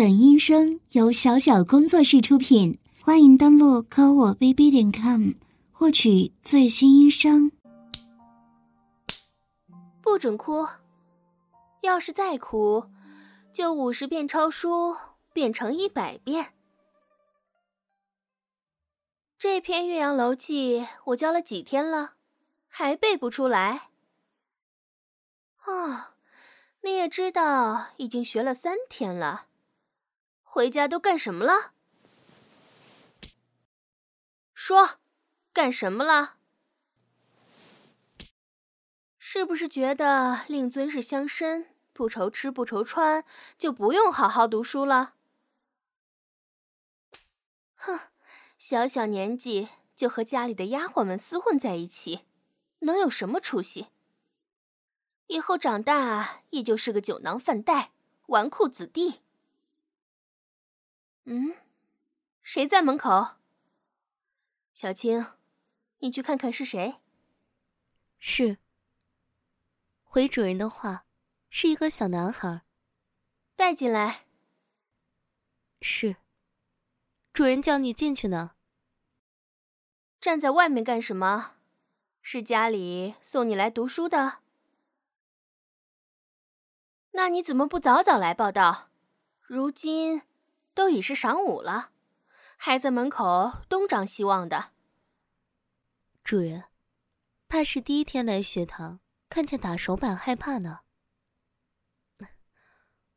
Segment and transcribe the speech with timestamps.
[0.00, 5.32] 本音声由小小工作室出品，欢迎登录科我 bb 点 com
[5.70, 7.52] 获取最新音声。
[10.00, 10.66] 不准哭，
[11.82, 12.86] 要是再哭，
[13.52, 14.96] 就五十遍抄书
[15.34, 16.54] 变成一百遍。
[19.38, 22.12] 这篇《岳阳楼记》我教了几天了，
[22.68, 23.90] 还背不出来？
[25.66, 26.14] 啊，
[26.84, 29.48] 你也知道，已经学了三天了。
[30.52, 31.74] 回家都干什么了？
[34.52, 34.98] 说，
[35.52, 36.34] 干什么了？
[39.16, 43.24] 是不是觉得令尊是乡绅，不愁吃不愁穿，
[43.56, 45.14] 就不用好好读书了？
[47.76, 48.00] 哼，
[48.58, 52.26] 小小年纪就和家里的丫鬟们厮混在一起，
[52.80, 53.86] 能有什么出息？
[55.28, 57.92] 以后长大也就是个酒囊饭袋、
[58.26, 59.20] 纨绔子弟。
[61.24, 61.54] 嗯，
[62.42, 63.36] 谁在门口？
[64.74, 65.26] 小青，
[65.98, 66.96] 你去看看是谁。
[68.18, 68.58] 是。
[70.02, 71.06] 回主人的话，
[71.48, 72.62] 是一个小男孩。
[73.54, 74.26] 带进来。
[75.80, 76.16] 是。
[77.32, 78.56] 主人叫你进去呢。
[80.20, 81.56] 站在外面干什么？
[82.22, 84.40] 是家里送你来读书的？
[87.12, 88.90] 那你怎么不早早来报道？
[89.42, 90.22] 如今。
[90.74, 91.90] 都已是晌午了，
[92.56, 94.72] 还在门口东张西望的。
[96.22, 96.64] 主人，
[97.48, 100.80] 怕是第一天来学堂，看见打手板害怕呢。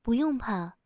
[0.02, 0.78] 不用怕，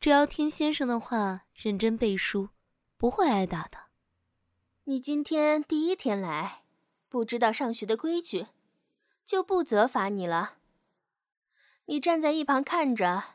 [0.00, 2.48] 只要听先生的话，认真背书，
[2.96, 3.90] 不会挨打的。
[4.84, 6.64] 你今天第一天来，
[7.08, 8.48] 不知道上学的规矩，
[9.24, 10.56] 就不责罚你了。
[11.84, 13.34] 你站在一旁看着，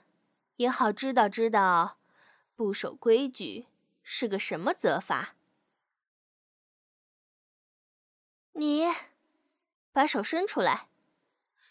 [0.58, 1.98] 也好知道知道。
[2.56, 3.68] 不守规矩
[4.02, 5.36] 是个什么责罚？
[8.54, 8.86] 你
[9.92, 10.88] 把手伸出来，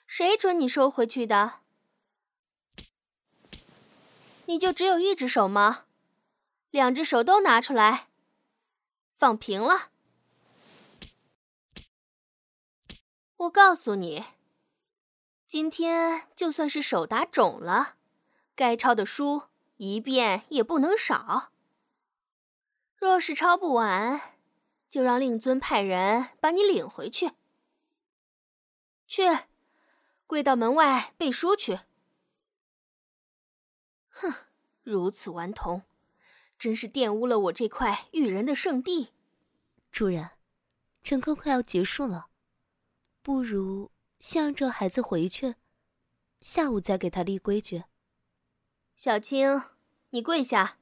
[0.06, 1.60] 谁准你收回去的？
[4.44, 5.86] 你就只有一只手吗？
[6.70, 8.09] 两只手都拿出来，
[9.16, 9.91] 放平了。
[13.36, 14.25] 我告诉你，
[15.47, 17.97] 今天就算是手打肿了，
[18.54, 19.44] 该抄的书。
[19.76, 21.52] 一遍也不能少。
[22.96, 24.20] 若是抄不完，
[24.88, 27.32] 就让令尊派人把你领回去。
[29.06, 29.22] 去，
[30.26, 31.80] 跪到门外背书去。
[34.08, 34.32] 哼，
[34.82, 35.82] 如此顽童，
[36.58, 39.12] 真是玷污了我这块育人的圣地。
[39.91, 40.30] 主人，
[41.02, 42.28] 整课快要结束了，
[43.22, 45.56] 不如先让这孩子回去，
[46.41, 47.84] 下午再给他立规矩。
[48.97, 49.62] 小青，
[50.10, 50.78] 你跪下，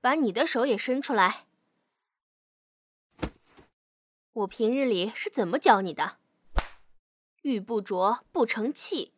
[0.00, 1.46] 把你的手也伸出来。
[4.32, 6.18] 我平日里是怎么教你的？
[7.42, 9.14] 玉不琢不成器。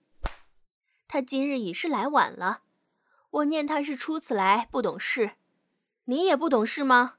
[1.08, 2.62] 他今日已是来晚了，
[3.30, 5.36] 我念他是初次来，不懂事。
[6.04, 7.18] 你也不懂事吗？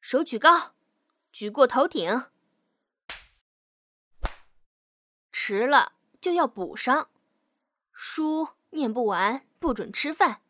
[0.00, 0.74] 手举高，
[1.32, 2.26] 举过头顶。
[5.32, 7.10] 迟了就要补上。
[7.90, 8.57] 书。
[8.70, 10.42] 念不完不准吃饭。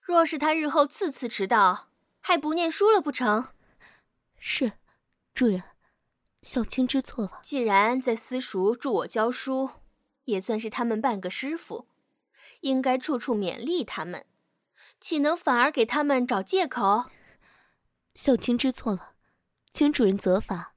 [0.00, 1.90] 若是他日后次次迟到，
[2.20, 3.52] 还不念书了不成？
[4.38, 4.72] 是，
[5.34, 5.62] 主人，
[6.42, 7.40] 小青知错了。
[7.42, 9.70] 既然在私塾助我教书，
[10.24, 11.88] 也算是他们半个师傅，
[12.60, 14.26] 应该处处勉励他们，
[15.00, 17.10] 岂能反而给他们找借口？
[18.14, 19.14] 小青知错了，
[19.72, 20.74] 请主人责罚。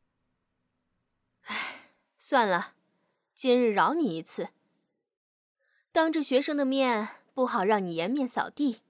[1.43, 2.73] 唉，算了，
[3.33, 4.49] 今日饶你一次。
[5.91, 8.81] 当着学生的面，不好让你颜面扫地。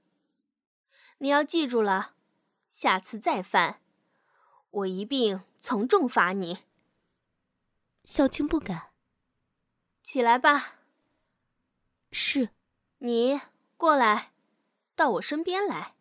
[1.20, 2.14] 你要记住了，
[2.70, 3.82] 下次再犯，
[4.70, 6.60] 我一并从重罚你。
[8.04, 8.92] 小青不敢。
[10.04, 10.80] 起来吧。
[12.12, 12.50] 是。
[13.00, 13.40] 你
[13.78, 14.34] 过来，
[14.96, 15.96] 到我身边来。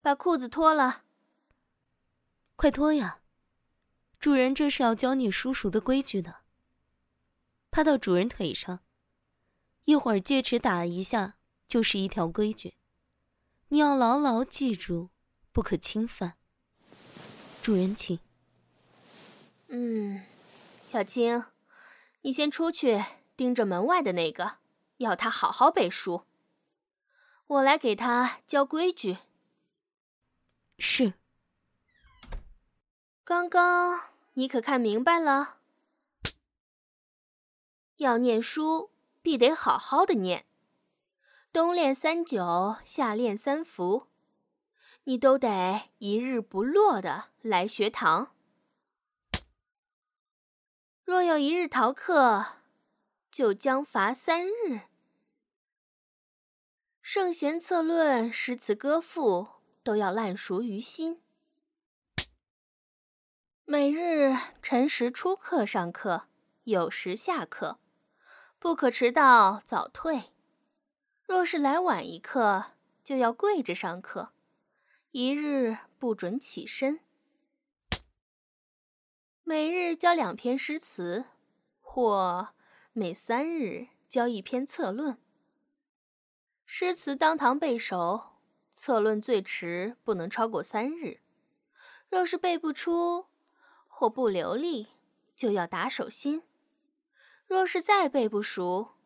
[0.00, 1.04] 把裤子脱了。
[2.56, 3.20] 快脱呀！
[4.18, 6.38] 主人这是要教你叔叔的规矩呢。
[7.70, 8.80] 趴到主人腿上。
[9.86, 11.36] 一会儿戒尺打一下，
[11.68, 12.74] 就是一条规矩，
[13.68, 15.10] 你要牢牢记住，
[15.52, 16.34] 不可侵犯。
[17.62, 18.18] 主人请。
[19.68, 20.24] 嗯，
[20.84, 21.44] 小青，
[22.22, 23.04] 你先出去
[23.36, 24.58] 盯着门外的那个，
[24.96, 26.24] 要他好好背书。
[27.46, 29.18] 我来给他教规矩。
[30.80, 31.14] 是。
[33.22, 35.58] 刚刚你可看明白了？
[37.98, 38.90] 要念书。
[39.26, 40.46] 必得好好的念，
[41.52, 44.06] 冬练三九，夏练三伏，
[45.02, 48.36] 你都得一日不落的来学堂。
[51.04, 52.58] 若有一日逃课，
[53.28, 54.82] 就将罚三日。
[57.02, 59.48] 圣贤策论、诗词歌赋
[59.82, 61.20] 都要烂熟于心。
[63.64, 66.28] 每日辰时出课上课，
[66.66, 67.80] 酉时下课，
[68.58, 70.32] 不可迟到早退。
[71.26, 72.72] 若是来晚一刻，
[73.04, 74.30] 就要跪着上课，
[75.10, 77.00] 一日不准起身。
[79.44, 81.26] 每日教两篇诗词，
[81.80, 82.48] 或
[82.92, 85.18] 每三日教一篇策论。
[86.64, 88.38] 诗词当堂背熟，
[88.72, 91.20] 策论最迟不能超过三日。
[92.08, 93.26] 若是背不出，
[93.86, 94.88] 或不流利，
[95.36, 96.40] 就要打手心；
[97.46, 98.96] 若是再背不熟，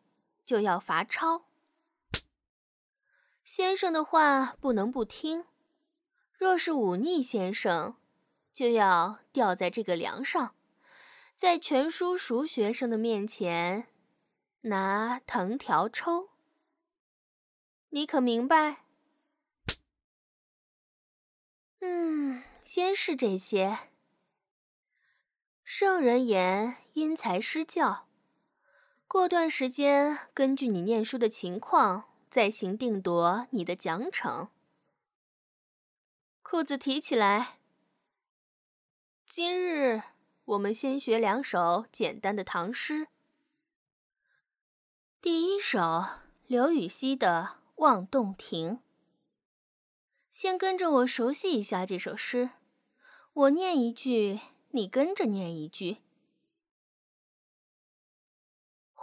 [0.45, 1.45] 就要罚抄。
[3.43, 5.45] 先生的话不能不听，
[6.37, 7.97] 若是忤逆先生，
[8.53, 10.55] 就要吊在这个梁上，
[11.35, 13.87] 在全书熟学生的面前
[14.61, 16.29] 拿藤条抽。
[17.89, 18.85] 你可明白？
[21.79, 23.89] 嗯，先是这些。
[25.63, 28.07] 圣人言：“因材施教。”
[29.11, 34.47] 过段时间，根据你念书的情况，再行定夺你的奖惩。
[36.41, 37.57] 裤子提起来。
[39.27, 40.01] 今日
[40.45, 43.09] 我们先学两首简单的唐诗。
[45.19, 46.05] 第一首，
[46.47, 48.75] 刘禹锡的《望洞庭》。
[50.31, 52.51] 先跟着我熟悉一下这首诗，
[53.33, 54.39] 我念一句。
[54.69, 55.97] 你跟着念一句：“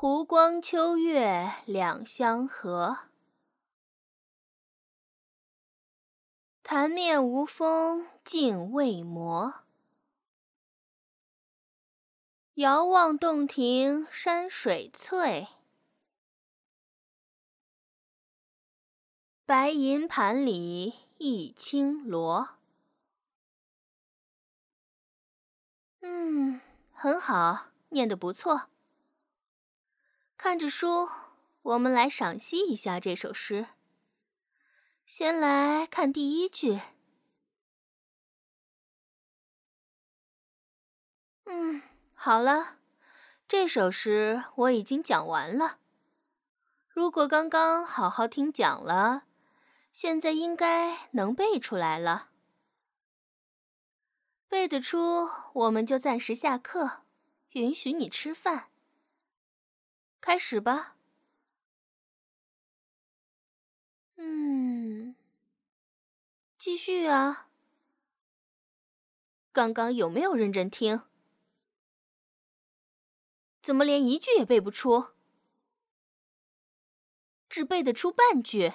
[0.01, 3.09] 湖光秋月两相和，
[6.63, 9.65] 潭面无风镜未磨。
[12.55, 15.49] 遥望洞庭山水翠，
[19.45, 22.51] 白银盘里一青螺。”
[26.03, 26.61] 嗯，
[26.93, 28.71] 很好，念得不错。
[30.39, 31.09] 看着书，
[31.63, 33.67] 我们来赏析一下这首诗。
[35.05, 36.81] 先来看第一句。
[41.47, 41.83] 嗯，
[42.15, 42.77] 好了，
[43.49, 45.81] 这首诗我已经讲完了。
[46.89, 49.25] 如果刚刚好好听讲了，
[49.91, 52.31] 现在应该能背出来了。
[54.47, 57.03] 背得出，我们就暂时下课，
[57.51, 58.71] 允许你吃饭。
[60.21, 60.97] 开始吧。
[64.17, 65.15] 嗯，
[66.59, 67.49] 继续啊。
[69.53, 71.03] 刚刚有没有认真听？
[73.63, 75.09] 怎么连一句也背不出？
[77.49, 78.75] 只背得出半句。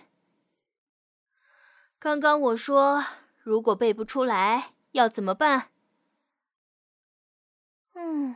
[2.00, 3.04] 刚刚我说，
[3.38, 5.72] 如果背不出来，要怎么办？
[7.94, 8.36] 嗯，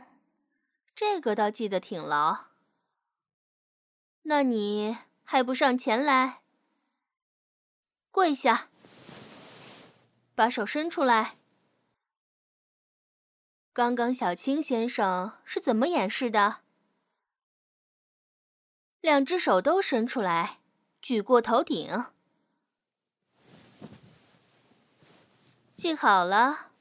[0.94, 2.47] 这个倒记得挺牢。
[4.30, 6.42] 那你还不上前来？
[8.10, 8.68] 跪下，
[10.34, 11.38] 把手伸出来。
[13.72, 16.58] 刚刚小青先生是怎么演示的？
[19.00, 20.58] 两只手都伸出来，
[21.00, 22.04] 举过头顶。
[25.74, 26.72] 记好了，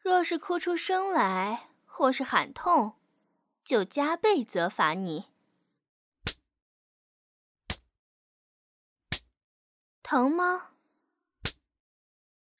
[0.00, 2.94] 若是哭出声来，或是喊痛，
[3.62, 5.26] 就加倍责罚你。
[10.10, 10.70] 疼吗？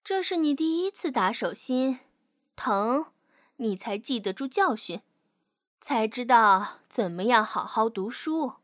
[0.04, 2.00] 这是你第一次打手心，
[2.54, 3.06] 疼，
[3.56, 5.00] 你才记得住教训，
[5.80, 8.56] 才知道怎么样好好读书。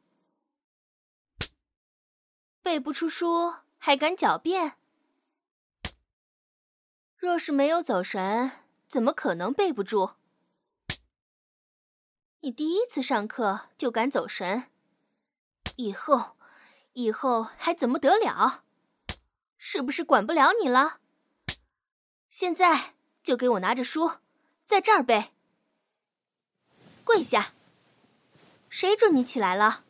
[2.61, 4.77] 背不出书，还敢狡辩？
[7.17, 8.53] 若是没有走神，
[8.87, 10.17] 怎么可能背不住？
[12.41, 14.71] 你第一次上课就敢走神，
[15.77, 16.37] 以后，
[16.93, 18.64] 以后还怎么得了？
[19.67, 21.01] 是不是管不了你了？
[22.29, 22.93] 现在
[23.23, 24.19] 就给我拿着书，
[24.67, 25.33] 在这儿背。
[27.03, 27.55] 跪下！
[28.69, 29.87] 谁准你起来了？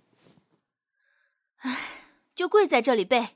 [1.57, 2.04] 唉，
[2.37, 3.35] 就跪在这里背。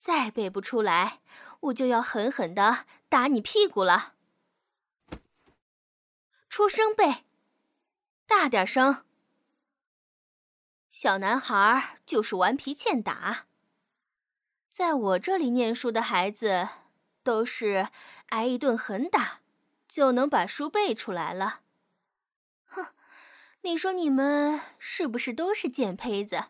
[0.00, 1.20] 再背不出来，
[1.60, 4.14] 我就要狠狠的打你屁股了。
[6.48, 7.24] 出声背，
[8.26, 9.04] 大点声。
[10.90, 13.46] 小男孩就是顽皮欠打。
[14.72, 16.66] 在我这里念书的孩子，
[17.22, 17.88] 都是
[18.30, 19.40] 挨一顿狠打，
[19.86, 21.60] 就能把书背出来了。
[22.64, 22.86] 哼，
[23.60, 26.44] 你说你们是不是都是贱胚子？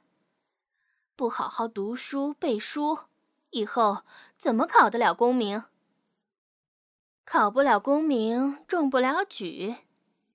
[1.17, 3.01] 不好好读书背书，
[3.51, 4.05] 以后
[4.39, 5.65] 怎么考得了功名？
[7.25, 9.79] 考不了功名，中不了举，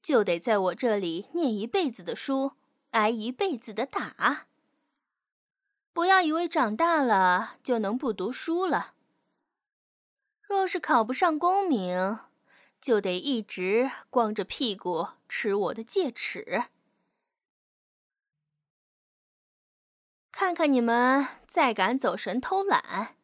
[0.03, 2.51] 就得在我这里念一辈子的书，
[2.91, 4.46] 挨一辈子的打。
[5.97, 8.93] 不要以为长大了就能不读书了。
[10.43, 12.19] 若是考不上功名，
[12.79, 16.65] 就得一直光着屁股吃我的戒尺。
[20.31, 23.15] 看看你们再敢走神偷懒，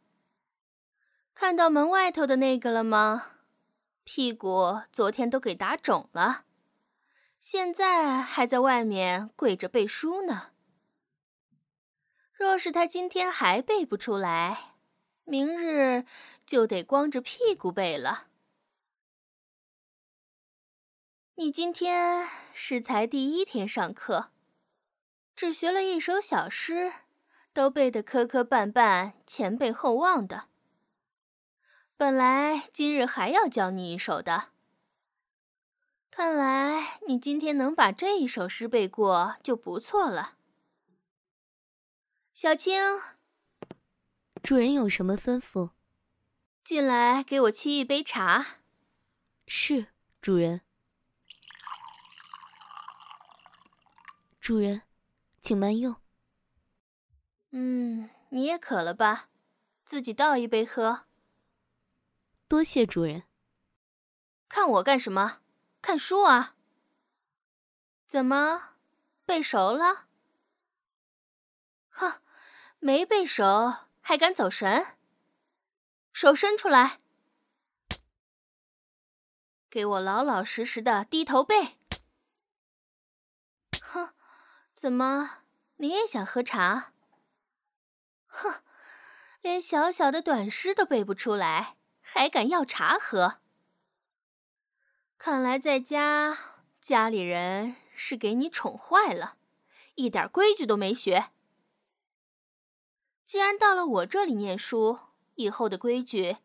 [1.36, 3.34] 看到门外头的那个了吗？
[4.04, 6.46] 屁股昨天都给打肿了，
[7.40, 10.53] 现在还在外面跪着背书呢。
[12.34, 14.76] 若是他今天还背不出来，
[15.24, 16.06] 明日
[16.46, 18.28] 就得光着屁股背了。
[21.36, 24.30] 你今天是才第一天上课，
[25.36, 26.94] 只学了一首小诗，
[27.54, 30.46] 都背得磕磕绊绊、前背后忘的。
[31.96, 34.50] 本来今日还要教你一首的，
[36.12, 40.38] 看来你今天能把这一首诗背过就不错了。
[42.34, 43.00] 小青，
[44.42, 45.70] 主人有什么吩咐？
[46.64, 48.58] 进来给我沏一杯茶。
[49.46, 50.62] 是，主人。
[54.42, 54.82] 主人，
[55.42, 55.96] 请慢用。
[57.52, 59.30] 嗯，你也渴了吧？
[59.86, 61.06] 自己倒一杯喝。
[62.48, 63.26] 多谢主人。
[64.50, 65.42] 看我干什么？
[65.84, 66.56] 看书啊。
[68.08, 68.74] 怎么，
[69.24, 70.08] 背熟了？
[71.90, 72.23] 哼，
[72.84, 74.98] 没背熟还敢走神？
[76.12, 77.00] 手伸出来，
[79.70, 81.78] 给我老老实实的低头背。
[83.82, 84.14] 哼，
[84.74, 85.44] 怎么
[85.78, 86.92] 你也想喝茶？
[88.28, 88.62] 哼，
[89.40, 91.78] 连小小的短诗都背不出来。
[92.02, 93.40] 还敢要茶喝？
[95.18, 96.38] 看来在家
[96.82, 99.38] 家里人是给你宠坏了，
[99.96, 101.30] 一点规矩都没学。
[103.34, 105.00] 既然到了我这里念书，
[105.38, 106.38] 以后的规矩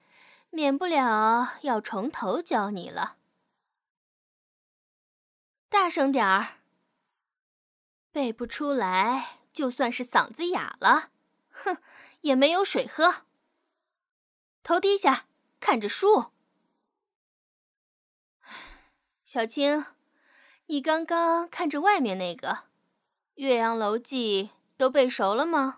[0.48, 3.18] 免不了要从头教你了。
[5.68, 6.60] 大声点儿！
[8.10, 11.10] 背不出来，就算是嗓子哑了，
[11.50, 11.76] 哼，
[12.22, 13.26] 也没有水喝。
[14.62, 15.26] 头低下。
[15.60, 16.30] 看着书，
[19.26, 19.84] 小青，
[20.68, 22.48] 你刚刚看着外面那个
[23.34, 24.44] 《岳阳楼记》
[24.78, 25.77] 都背熟了吗？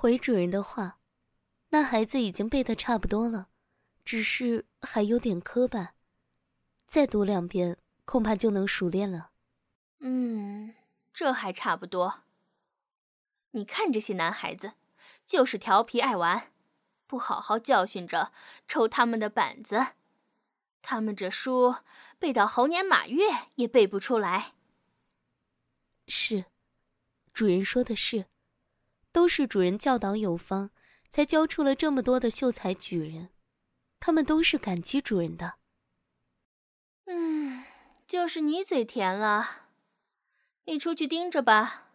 [0.00, 1.00] 回主人的话，
[1.70, 3.48] 那孩子已经背得差不多了，
[4.04, 5.88] 只是还有点磕绊，
[6.86, 9.32] 再读两遍，恐怕就能熟练了。
[9.98, 10.72] 嗯，
[11.12, 12.22] 这还差不多。
[13.50, 14.74] 你看这些男孩子，
[15.26, 16.52] 就是调皮爱玩。
[17.08, 18.30] 不好好教训着，
[18.68, 19.94] 抽他们的板子，
[20.80, 21.74] 他们这书
[22.20, 23.24] 背到猴年马月
[23.56, 24.52] 也背不出来。
[26.06, 26.44] 是，
[27.32, 28.26] 主人说的是，
[29.18, 30.70] 都是主人教导有方，
[31.10, 33.30] 才教出了这么多的秀才举人，
[33.98, 35.54] 他们都是感激主人的。
[37.06, 37.64] 嗯，
[38.06, 39.66] 就是你嘴甜了，
[40.66, 41.88] 你出去盯着吧，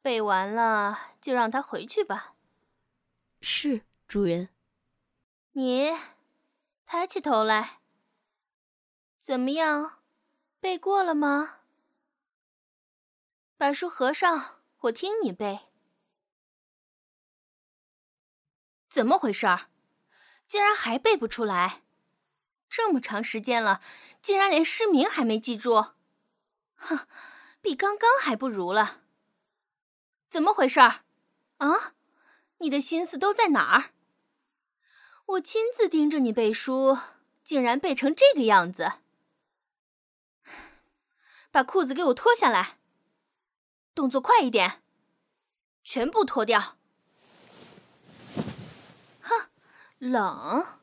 [0.00, 2.34] 背完了就让他回去吧。
[3.42, 4.48] 是，主人。
[5.52, 5.90] 你
[6.86, 7.80] 抬起头来，
[9.20, 9.98] 怎么样？
[10.60, 11.58] 背过了吗？
[13.58, 15.66] 把书合上，我听你背。
[18.90, 19.68] 怎么回事儿？
[20.48, 21.82] 竟然还背不出来？
[22.68, 23.80] 这么长时间了，
[24.20, 25.92] 竟然连诗名还没记住？
[26.74, 27.06] 哼，
[27.62, 29.02] 比刚刚还不如了。
[30.28, 31.04] 怎么回事儿？
[31.58, 31.94] 啊？
[32.58, 33.90] 你的心思都在哪儿？
[35.26, 36.98] 我亲自盯着你背书，
[37.44, 38.94] 竟然背成这个样子！
[41.52, 42.78] 把裤子给我脱下来，
[43.94, 44.82] 动作快一点，
[45.84, 46.76] 全部脱掉。
[49.22, 49.48] 哼，
[50.00, 50.78] 冷？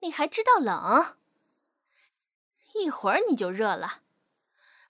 [0.00, 1.18] 你还知道冷？
[2.74, 4.00] 一会儿你就热了，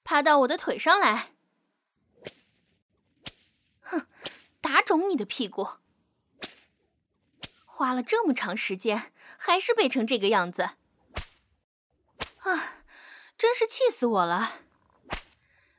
[0.04, 1.32] 爬到我的腿上来。
[3.80, 4.06] 哼，
[4.60, 5.66] 打肿你的屁股！
[7.64, 10.62] 花了这么长时间，还是背成这个样子，
[12.38, 12.84] 啊！
[13.36, 14.60] 真是气死我了！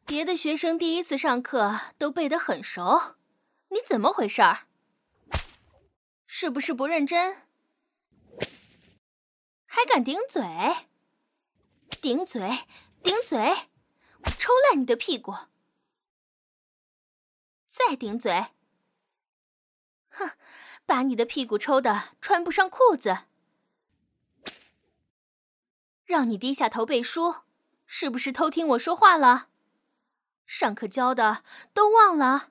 [0.05, 3.15] 别的学生第一次上课都背得很熟，
[3.69, 4.67] 你怎么回事儿？
[6.27, 7.43] 是不是不认真？
[9.73, 10.43] 还敢顶嘴？
[12.01, 12.67] 顶嘴，
[13.01, 13.39] 顶嘴！
[13.39, 15.33] 我抽烂你的屁股！
[17.69, 18.47] 再顶嘴！
[20.09, 20.31] 哼，
[20.85, 23.19] 把你的屁股抽的穿不上裤子！
[26.03, 27.43] 让你低下头背书，
[27.85, 29.47] 是不是偷听我说话了？
[30.45, 32.49] 上课教的都忘了？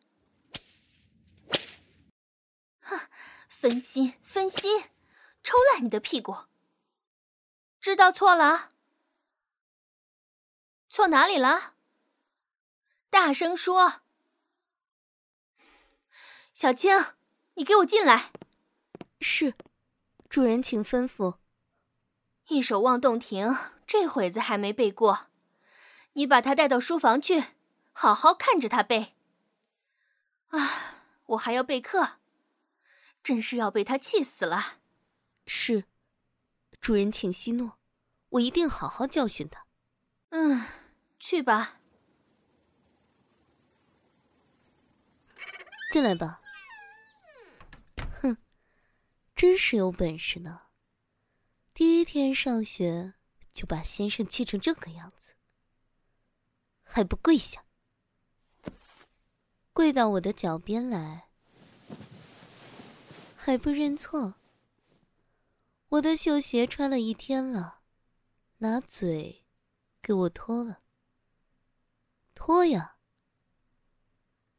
[2.80, 2.98] 哼，
[3.46, 4.84] 分心，分心！
[5.42, 6.49] 抽烂你的屁股！
[7.80, 8.68] 知道错了？
[10.90, 11.74] 错哪里了？
[13.08, 14.02] 大声说！
[16.52, 17.14] 小青，
[17.54, 18.32] 你给我进来。
[19.20, 19.54] 是，
[20.28, 21.38] 主人请吩咐。
[22.48, 23.46] 一首《望洞庭》，
[23.86, 25.28] 这会子还没背过，
[26.12, 27.44] 你把他带到书房去，
[27.92, 29.14] 好好看着他背。
[30.48, 32.18] 啊，我还要备课，
[33.22, 34.80] 真是要被他气死了。
[35.46, 35.84] 是，
[36.80, 37.72] 主人请息怒，
[38.30, 39.66] 我一定好好教训他。
[40.30, 40.66] 嗯，
[41.18, 41.80] 去吧。
[45.92, 46.40] 进来吧。
[48.22, 48.36] 哼，
[49.34, 50.62] 真是有本事呢。
[51.74, 53.14] 第一天上学
[53.52, 55.34] 就把先生气成这个样子，
[56.82, 57.64] 还不跪下？
[59.72, 61.28] 跪到我的脚边来，
[63.36, 64.34] 还不认错？
[65.90, 67.80] 我的绣鞋穿了一天了，
[68.58, 69.44] 拿嘴
[70.00, 70.84] 给我脱了，
[72.32, 72.98] 脱呀！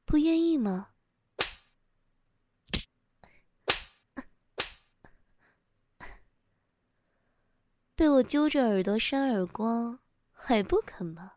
[0.04, 0.94] 不愿意吗？
[7.96, 10.02] 被我揪着耳朵扇耳光，
[10.34, 11.36] 还不肯吗？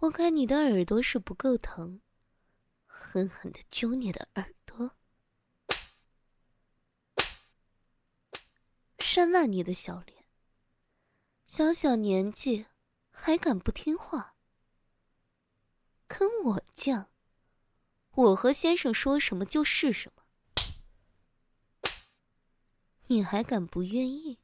[0.00, 2.02] 我看你的耳朵是不够疼，
[2.84, 4.98] 狠狠的揪你的耳朵，
[9.12, 10.24] 扇烂你的小脸。
[11.44, 12.66] 小小年纪
[13.10, 14.36] 还敢不听话？
[16.06, 17.08] 跟我犟，
[18.12, 20.22] 我和先生说什么就是什么。
[23.06, 24.38] 你还敢不愿意？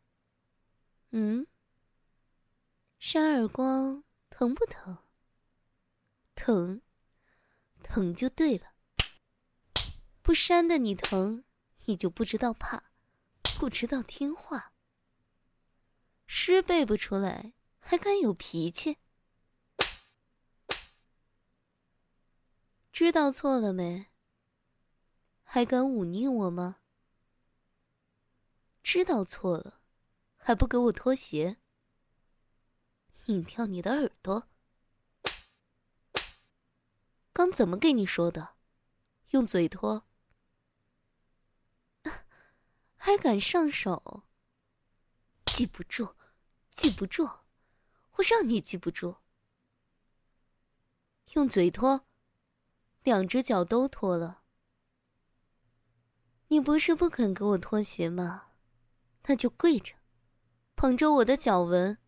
[1.11, 1.47] 嗯，
[2.99, 4.99] 扇耳光疼不疼？
[6.35, 6.83] 疼，
[7.85, 8.73] 疼就对了。
[10.23, 11.45] 不扇的你疼，
[11.85, 12.91] 你就不知道怕，
[13.59, 14.75] 不知道听话。
[16.27, 18.99] 诗背不出来，还敢有脾气？
[22.93, 24.09] 知道错了没？
[25.43, 26.81] 还敢忤逆我吗？
[28.83, 29.81] 知道错了。
[30.37, 31.57] 还不给我脱鞋？
[33.25, 34.49] 拧掉你的耳朵！
[37.33, 38.55] 刚怎么给你说的？
[39.31, 40.07] 用嘴脱？
[43.07, 44.25] 还敢上手？
[45.45, 46.17] 记不住，
[46.73, 47.23] 记不住，
[48.15, 49.19] 我让你记不住。
[51.35, 52.05] 用嘴脱，
[53.05, 54.43] 两只脚都脱了。
[56.49, 58.49] 你不是不肯给我脱鞋吗？
[59.27, 59.95] 那就跪着。
[60.75, 61.99] 捧着我的脚闻，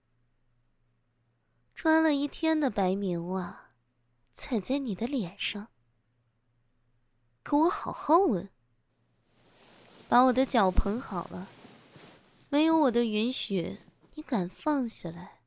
[1.77, 3.71] 穿了一天的白棉袜，
[4.35, 5.69] 踩在你的脸上，
[7.45, 8.51] 给我好好闻。
[10.09, 11.49] 把我的脚捧好了，
[12.49, 13.79] 没有我的允许，
[14.15, 15.41] 你敢放下来，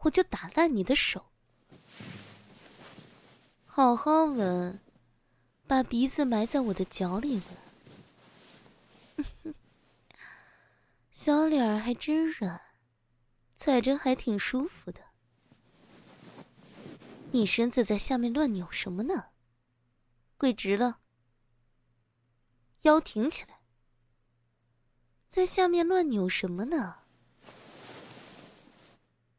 [0.00, 1.24] 我就打烂你的手。
[3.64, 4.78] 好好闻，
[5.66, 7.40] 把鼻子埋在我的脚里
[9.16, 9.54] 闻。
[11.10, 12.60] 小脸儿还真软，
[13.54, 15.00] 踩着还挺舒服的。
[17.30, 19.28] 你身子在下面乱扭什么呢？
[20.36, 20.98] 跪直了，
[22.82, 23.61] 腰挺起来，
[25.32, 26.98] 在下面乱扭什么呢？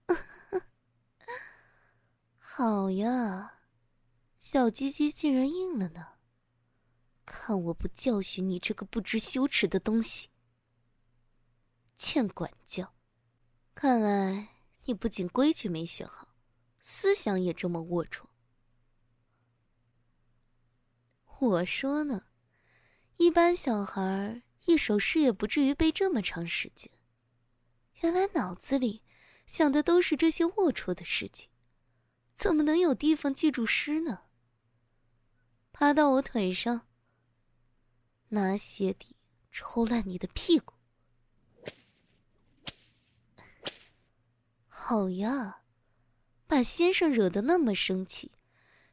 [2.39, 3.59] 好呀，
[4.39, 6.13] 小鸡鸡竟然硬了呢！
[7.23, 10.29] 看我不教训你这个不知羞耻的东西！
[11.95, 12.95] 欠管教，
[13.75, 14.47] 看来
[14.85, 16.29] 你不仅规矩没学好，
[16.79, 18.23] 思想也这么龌龊。
[21.37, 22.25] 我说呢，
[23.17, 26.89] 一般小孩一首诗也不至于背这么长时间，
[28.01, 29.03] 原来脑子里
[29.45, 31.49] 想的都是这些龌龊的事情，
[32.35, 34.23] 怎么能有地方记住诗呢？
[35.71, 36.87] 爬到我腿上，
[38.29, 39.15] 拿鞋底
[39.51, 40.73] 抽烂你的屁股。
[44.67, 45.63] 好呀，
[46.47, 48.31] 把先生惹得那么生气，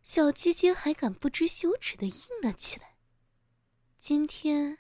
[0.03, 2.97] 小鸡鸡还敢不知羞耻的硬了起来。
[3.99, 4.79] 今天，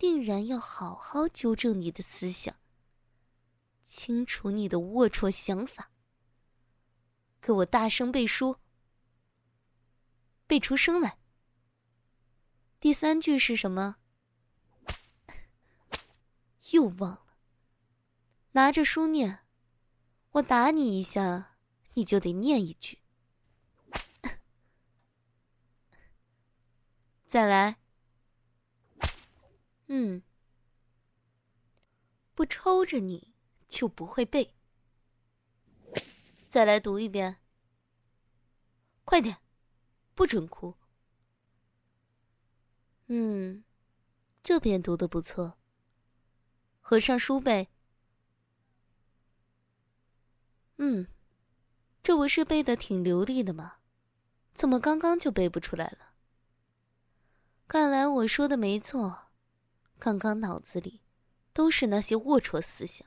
[0.00, 2.56] 定然要好好纠正你的思想，
[3.84, 5.90] 清除你的龌龊想法。
[7.38, 8.56] 给我大声背书，
[10.46, 11.18] 背出声来。
[12.80, 13.96] 第三句是什么？
[16.70, 17.36] 又忘了。
[18.52, 19.40] 拿着书念，
[20.30, 21.58] 我打你一下，
[21.92, 23.00] 你就得念一句。
[27.28, 27.79] 再来。
[29.92, 30.22] 嗯，
[32.36, 33.34] 不抽着你
[33.68, 34.54] 就不会背。
[36.46, 37.38] 再来读一遍。
[39.04, 39.38] 快点，
[40.14, 40.76] 不准哭。
[43.08, 43.64] 嗯，
[44.44, 45.58] 这边读的不错。
[46.80, 47.68] 合上书背。
[50.76, 51.08] 嗯，
[52.00, 53.78] 这不是背的挺流利的吗？
[54.54, 56.14] 怎么刚刚就背不出来了？
[57.66, 59.29] 看来我说的没错，
[60.00, 61.02] 刚刚脑子里
[61.52, 63.06] 都是那些龌龊思想，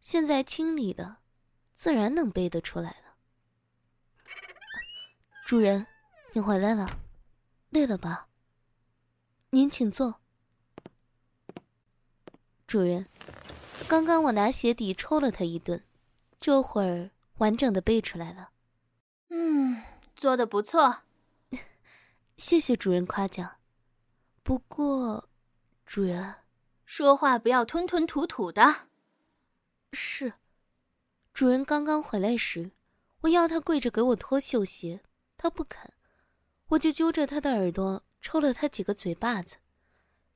[0.00, 1.18] 现在清理的，
[1.74, 3.16] 自然能背得出来了。
[5.44, 5.86] 主人，
[6.32, 6.88] 你回来了，
[7.68, 8.28] 累了吧？
[9.50, 10.20] 您请坐。
[12.66, 13.06] 主人，
[13.86, 15.84] 刚刚我拿鞋底抽了他一顿，
[16.38, 18.50] 这会儿完整的背出来了。
[19.28, 19.82] 嗯，
[20.16, 21.02] 做的不错。
[22.36, 23.58] 谢谢主人夸奖。
[24.42, 25.28] 不过，
[25.86, 26.34] 主人，
[26.84, 28.88] 说话不要吞吞吐吐的。
[29.92, 30.34] 是。
[31.32, 32.72] 主人刚刚回来时，
[33.20, 35.02] 我要他跪着给我脱绣鞋，
[35.38, 35.92] 他不肯，
[36.68, 39.56] 我就揪着他的耳朵抽了他几个嘴巴子，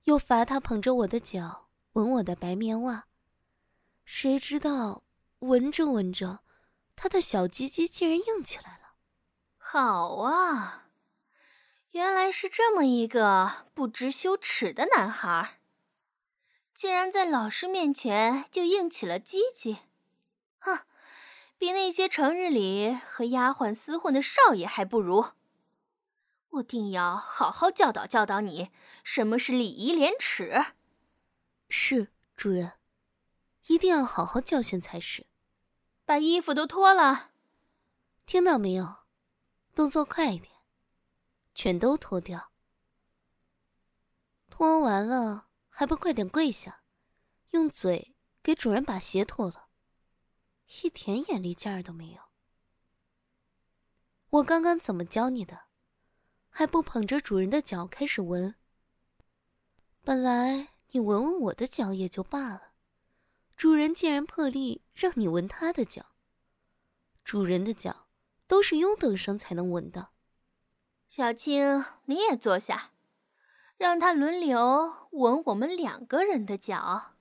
[0.05, 1.67] 又罚他捧着我的脚。
[1.95, 3.07] 闻我的白棉袜，
[4.05, 5.03] 谁知道
[5.41, 6.45] 闻着闻着，
[6.95, 8.95] 他的小鸡鸡竟然硬起来了。
[9.59, 10.90] 好啊，
[11.93, 15.59] 原来是这么一个不知羞耻的男孩，
[16.73, 19.79] 竟然在老师面前就硬起了鸡鸡。
[20.61, 20.81] 哼，
[21.59, 25.33] 比那些成日里和丫鬟厮混的少爷还不如。
[26.51, 28.71] 我定要好好教导教导你，
[29.03, 30.67] 什么是礼仪廉耻。
[31.69, 32.75] 是主人，
[33.67, 35.27] 一定要好好教训才是。
[36.05, 37.31] 把衣服都脱了，
[38.27, 38.99] 听到没有？
[39.75, 40.50] 动作快一点，
[41.55, 42.53] 全都脱掉。
[44.49, 46.83] 脱完了还不快点跪下，
[47.51, 49.69] 用嘴给主人把鞋脱了，
[50.83, 52.23] 一点眼力劲儿都没有。
[54.31, 55.63] 我刚刚怎么教你的？
[56.49, 58.55] 还不捧着主人的脚开始闻？
[60.03, 60.69] 本来。
[60.93, 62.73] 你闻闻我的脚也就罢了，
[63.57, 66.17] 主人竟然破例让你闻他的脚。
[67.23, 68.09] 主人的脚
[68.49, 70.11] 都是优等生才能闻的。
[71.11, 72.93] 小青，你也坐下，
[73.77, 77.17] 让他轮流闻我们两个人的脚。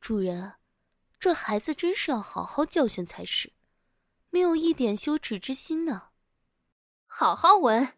[0.00, 0.54] 主人，
[1.18, 3.54] 这孩子真是要好好教训才是，
[4.30, 6.10] 没有一点羞耻之心呢。
[7.08, 7.94] 好好闻，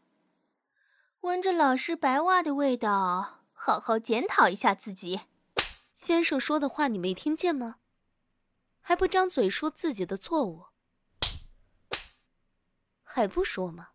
[1.21, 3.43] 闻着老师白袜的味道。
[3.53, 5.21] 好好检讨一下自己。
[5.93, 7.77] 先生说的话你没听见吗？
[8.81, 10.69] 还不张嘴说自己的错误？
[13.03, 13.89] 还不说吗？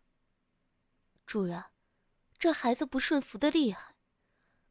[1.30, 1.66] 主人，
[2.40, 3.94] 这孩子不顺服的厉害。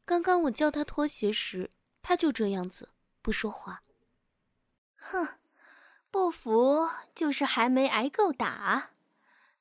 [0.04, 1.70] 刚刚我叫他脱鞋时，
[2.02, 2.90] 他就这样子
[3.22, 3.80] 不说话。
[4.96, 5.38] 哼，
[6.10, 8.90] 不服就是还没挨够打，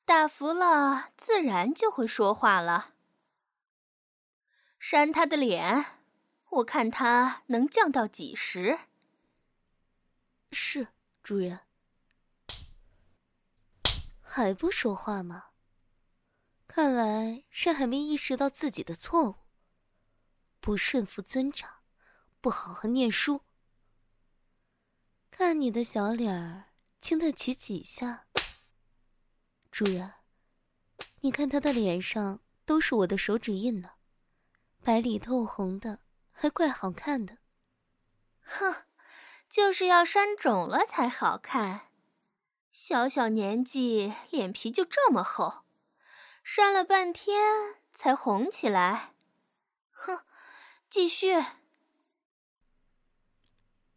[0.03, 2.95] 打服了自然就会说话了。
[4.77, 5.85] 扇他的脸，
[6.49, 8.77] 我看他能降到几时？
[10.51, 10.89] 是
[11.23, 11.61] 主人。
[14.21, 15.45] 还不说话吗？
[16.71, 19.35] 看来是还没意识到自己的错误，
[20.59, 21.67] 不顺服尊长，
[22.39, 23.41] 不好好念书。
[25.31, 26.65] 看你的小脸儿，
[27.01, 28.27] 经得起几下？
[29.71, 30.13] 主人，
[31.21, 33.93] 你看他的脸上都是我的手指印呢。
[34.83, 36.01] 白里透红的，
[36.31, 37.39] 还怪好看的。
[38.41, 38.85] 哼，
[39.49, 41.89] 就是要扇肿了才好看。
[42.71, 45.63] 小小年纪，脸皮就这么厚，
[46.43, 49.13] 扇了半天才红起来。
[49.91, 50.23] 哼，
[50.89, 51.43] 继续。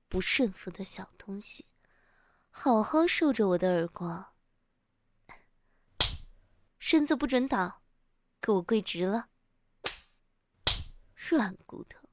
[0.09, 1.67] 不顺服的小东西，
[2.51, 4.35] 好好受着我的耳光。
[6.79, 7.83] 身子不准倒，
[8.41, 9.31] 给我跪直了。
[11.15, 12.09] 软骨头，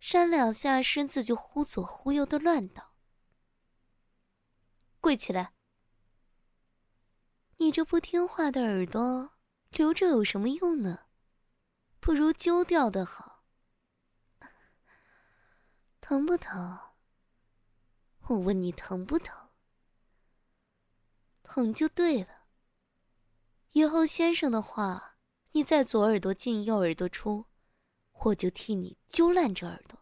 [0.00, 2.94] 扇两下身子就忽左忽右的乱倒。
[5.00, 5.52] 跪起来，
[7.58, 9.32] 你这不听话的耳朵
[9.70, 11.06] 留着有什么用呢？
[12.00, 13.44] 不如揪掉的好。
[16.00, 16.78] 疼不疼？
[18.28, 19.48] 我问你疼不疼？
[21.42, 22.44] 疼就对了。
[23.72, 25.16] 以后先生的话，
[25.52, 27.46] 你再左耳朵进右耳朵出，
[28.12, 29.98] 我就替你揪烂这耳朵，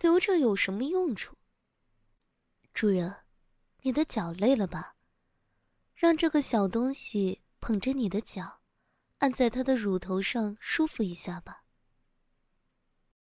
[0.00, 1.34] 留着有什么用处？
[2.74, 3.24] 主人，
[3.80, 4.97] 你的脚累了吧？
[5.98, 8.60] 让这个小东西捧着你的脚，
[9.18, 11.64] 按在它的乳头上舒服一下吧。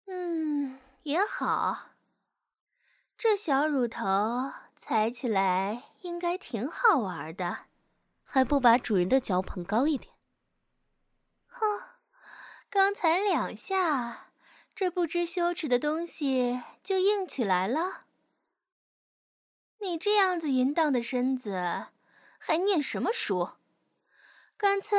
[0.07, 1.91] 嗯，也好。
[3.19, 7.67] 这小乳头踩起来应该挺好玩的，
[8.23, 10.15] 还不把主人的脚捧高一点？
[11.47, 11.83] 哼，
[12.71, 14.31] 刚才两下，
[14.75, 18.01] 这不知羞耻的东西就硬起来了。
[19.81, 21.89] 你这样子淫荡的身子，
[22.47, 23.53] 还念什么书？
[24.59, 24.99] 干脆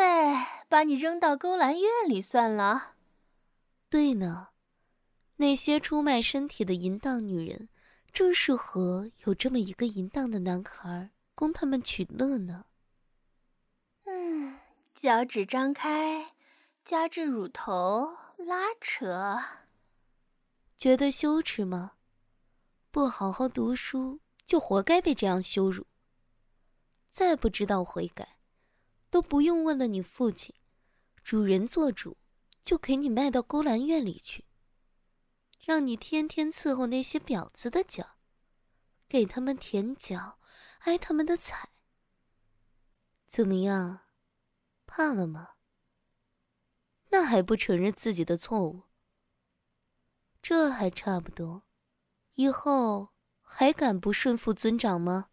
[0.68, 2.96] 把你扔到勾栏院里算了。
[3.88, 4.48] 对呢，
[5.36, 7.70] 那些出卖身体的淫荡女人，
[8.12, 12.66] 正适合有这么一个淫荡的男孩供他们取乐呢。
[14.06, 14.58] 嗯，
[14.96, 16.34] 脚趾张开，
[16.84, 19.40] 夹着乳头拉扯，
[20.76, 21.92] 觉得羞耻吗？
[22.90, 24.20] 不好好读书。
[24.48, 25.86] 就活该被这样羞辱。
[27.16, 28.40] 再不知道悔改，
[29.10, 29.88] 都不用问了。
[29.88, 30.54] 你父亲，
[31.24, 32.18] 主人做主，
[32.62, 34.44] 就给你卖到勾栏院里去，
[35.62, 38.18] 让你天天伺候那些婊子的脚，
[39.08, 40.40] 给他们舔脚，
[40.80, 41.70] 挨他们的踩。
[43.28, 44.02] 怎么样，
[44.86, 45.52] 怕了吗？
[47.12, 48.84] 那还不承认自己的错误？
[50.42, 51.64] 这还差不多，
[52.34, 53.16] 以后。
[53.48, 55.30] 还敢不顺服尊长吗？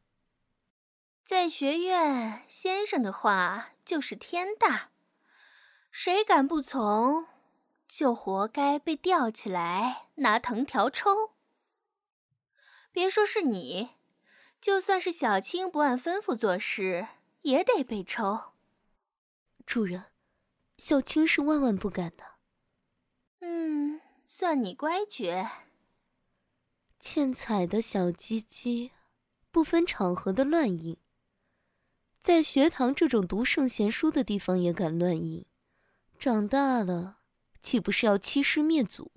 [1.24, 4.90] 在学院，先生的话就是天大，
[5.90, 7.26] 谁敢不从，
[7.88, 11.32] 就活该被吊起来拿藤条抽。
[12.90, 13.90] 别说是你，
[14.60, 17.06] 就算是小青不按吩咐做事，
[17.42, 18.52] 也得被抽。
[19.64, 20.06] 主人，
[20.76, 22.24] 小青是万万不敢的。
[23.40, 25.48] 嗯，算你乖觉。
[26.98, 28.92] 欠踩的小鸡鸡，
[29.50, 30.96] 不分场合的乱印，
[32.22, 35.44] 在学堂这种读圣贤书的地方也敢乱印，
[36.20, 37.18] 长大了
[37.60, 39.10] 岂不是要欺师灭祖？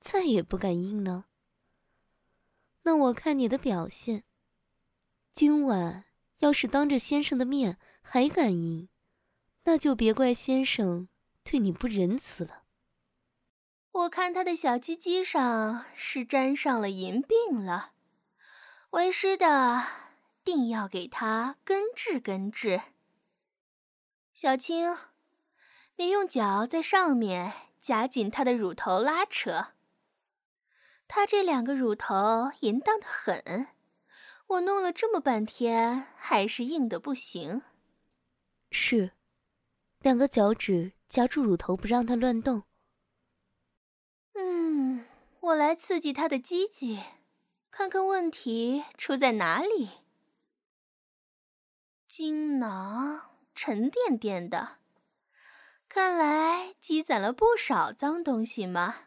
[0.00, 1.26] 再也不敢印呢？
[2.84, 4.24] 那我看你的表现，
[5.34, 6.06] 今晚
[6.38, 8.88] 要是当着先生的面还敢印，
[9.64, 11.08] 那就别怪先生
[11.42, 12.62] 对你不仁慈了。
[13.92, 17.92] 我看他的小鸡鸡上是沾上了银病了，
[18.90, 20.03] 为师的
[20.44, 22.82] 定要给他根治根治。
[24.32, 24.96] 小青，
[25.96, 29.68] 你用脚在上面夹紧他的乳头拉扯，
[31.08, 33.68] 他这两个乳头淫荡的很，
[34.48, 37.62] 我弄了这么半天还是硬的不行。
[38.70, 39.12] 是，
[40.00, 42.64] 两个脚趾夹住乳头不让他乱动。
[44.34, 45.06] 嗯
[45.40, 47.00] 我来刺激他的鸡鸡，
[47.70, 50.03] 看看问题出在哪里。
[52.16, 53.22] 精囊
[53.56, 54.76] 沉甸甸的，
[55.88, 59.06] 看来积攒了不少脏东西嘛。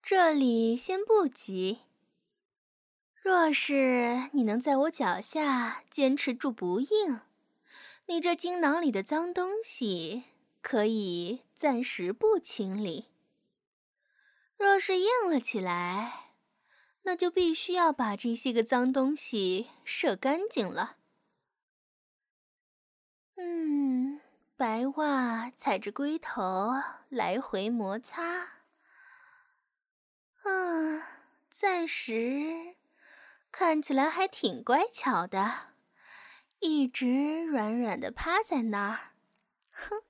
[0.00, 1.80] 这里先不急，
[3.20, 7.20] 若是你能在我脚下坚持住不硬，
[8.06, 10.22] 你这精囊里的脏东西
[10.62, 13.06] 可以暂时不清理。
[14.56, 16.25] 若是硬了起来，
[17.06, 20.96] 那就必须要把这些个脏东西射干净了。
[23.36, 24.20] 嗯，
[24.56, 26.72] 白袜踩着龟头
[27.08, 28.24] 来回摩擦，
[30.42, 31.06] 啊，
[31.48, 32.74] 暂时
[33.52, 35.74] 看起来还挺乖巧的，
[36.58, 38.98] 一直软软的趴在那儿，
[39.70, 40.02] 哼，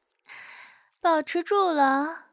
[0.99, 2.29] 保持住了。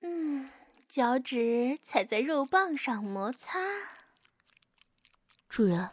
[0.00, 0.50] 嗯，
[0.96, 3.60] 脚趾踩在肉棒上摩擦。
[5.46, 5.90] 主人，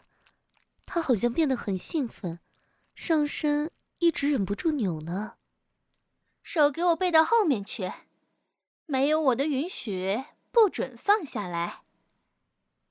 [0.86, 2.40] 他好像变得很兴奋，
[2.94, 5.34] 上身一直忍不住扭呢。
[6.42, 7.92] 手给我背到后面去，
[8.86, 11.82] 没有我的允许，不准放下来。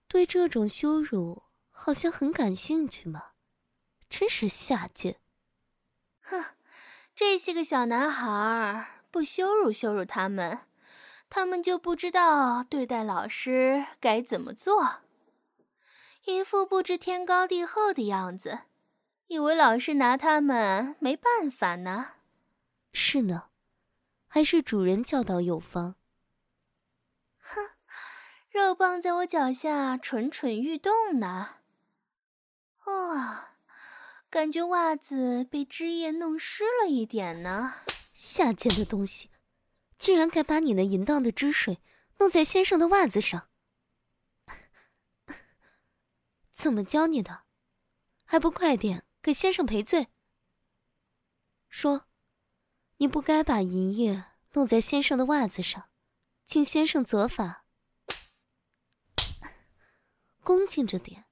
[0.08, 3.32] 对这种羞辱，好像很感兴趣嘛，
[4.08, 5.20] 真是下贱。
[6.22, 6.46] 哼，
[7.16, 10.68] 这些个小男孩儿，不羞辱羞辱他们。
[11.36, 14.98] 他们就不知道对待老师该怎么做，
[16.26, 18.60] 一副不知天高地厚的样子，
[19.26, 22.10] 以为老师拿他们没办法呢。
[22.92, 23.46] 是呢，
[24.28, 25.96] 还是主人教导有方。
[27.40, 27.72] 哼，
[28.52, 31.56] 肉棒在我脚下蠢蠢欲动呢。
[32.86, 33.46] 哇、哦，
[34.30, 37.74] 感觉袜子被汁液弄湿了一点呢。
[38.14, 39.32] 下贱的东西，
[40.04, 41.80] 居然敢把你那淫荡的汁水
[42.18, 43.48] 弄在先生的袜子上！
[46.54, 47.44] 怎么教你的？
[48.26, 50.10] 还不快点给先生赔罪！
[51.70, 52.10] 说，
[52.98, 55.90] 你不该把淫液弄在先生的袜子上，
[56.46, 57.64] 请先生责罚。
[60.44, 61.28] 恭敬着点。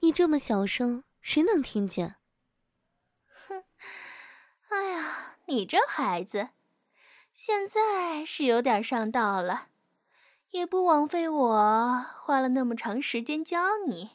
[0.00, 2.16] 你这么小声，谁能听见？
[3.46, 3.62] 哼！
[4.70, 6.48] 哎呀，你这孩子，
[7.36, 9.66] 现在是有点上道了，
[10.52, 14.12] 也不枉费我花了那么长时间教你。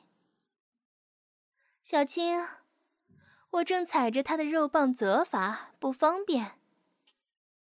[1.83, 2.47] 小青，
[3.49, 6.53] 我正踩着他的肉棒责罚，不方便。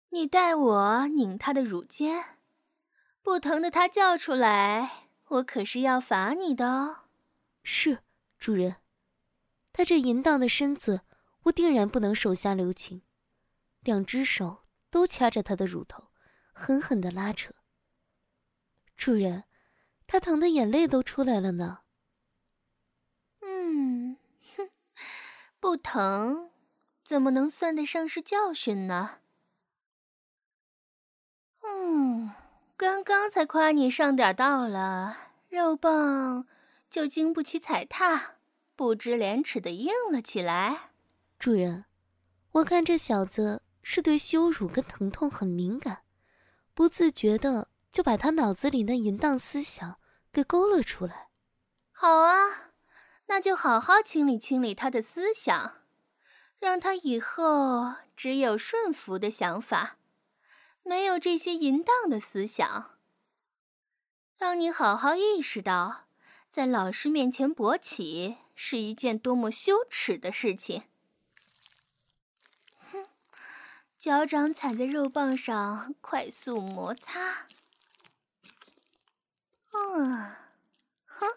[0.09, 2.37] 你代我拧他的乳尖，
[3.21, 7.05] 不疼的他叫出来，我可是要罚你的哦。
[7.63, 7.99] 是，
[8.37, 8.75] 主人，
[9.71, 11.03] 他这淫荡的身子，
[11.43, 13.03] 我定然不能手下留情，
[13.79, 14.58] 两只手
[14.89, 16.09] 都掐着他的乳头，
[16.53, 17.53] 狠狠的拉扯。
[18.95, 19.45] 主人，
[20.07, 21.79] 他疼的眼泪都出来了呢。
[23.41, 24.17] 嗯，
[24.57, 24.69] 哼，
[25.59, 26.51] 不疼，
[27.03, 29.19] 怎么能算得上是教训呢？
[31.61, 32.31] 嗯，
[32.75, 36.47] 刚刚才夸你上点道了，肉棒。
[36.89, 38.37] 就经不起踩踏，
[38.75, 40.89] 不知廉耻的硬了起来。
[41.37, 41.85] 主人，
[42.53, 46.03] 我看这小子是对羞辱跟疼痛很敏感，
[46.75, 49.99] 不自觉的就把他脑子里那淫荡思想
[50.31, 51.29] 给勾勒出来。
[51.91, 52.69] 好啊，
[53.25, 55.81] 那就好好清理清理他的思想，
[56.59, 59.97] 让他以后只有顺服的想法，
[60.83, 62.99] 没有这些淫荡的思想，
[64.37, 66.05] 让你好好意识到。
[66.51, 70.83] 在老师面前勃起是一件多么羞耻的事情！
[72.91, 73.07] 哼，
[73.99, 77.47] 脚掌踩在肉棒上，快速摩擦。
[79.73, 80.35] 嗯，
[81.05, 81.27] 哼，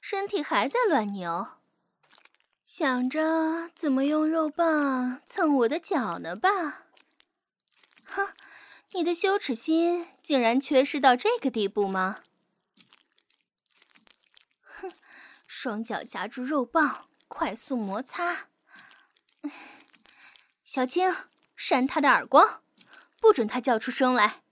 [0.00, 1.58] 身体还在乱扭，
[2.64, 6.86] 想着怎么用肉棒蹭我的脚呢吧？
[8.04, 8.28] 哼，
[8.92, 12.20] 你的羞耻心竟然缺失到这个地步吗？
[14.62, 14.92] 哼
[15.48, 18.46] 双脚夹住肉棒，快速摩擦。
[20.64, 21.12] 小青，
[21.62, 22.62] 扇他的耳光，
[23.20, 24.42] 不准他叫出声来。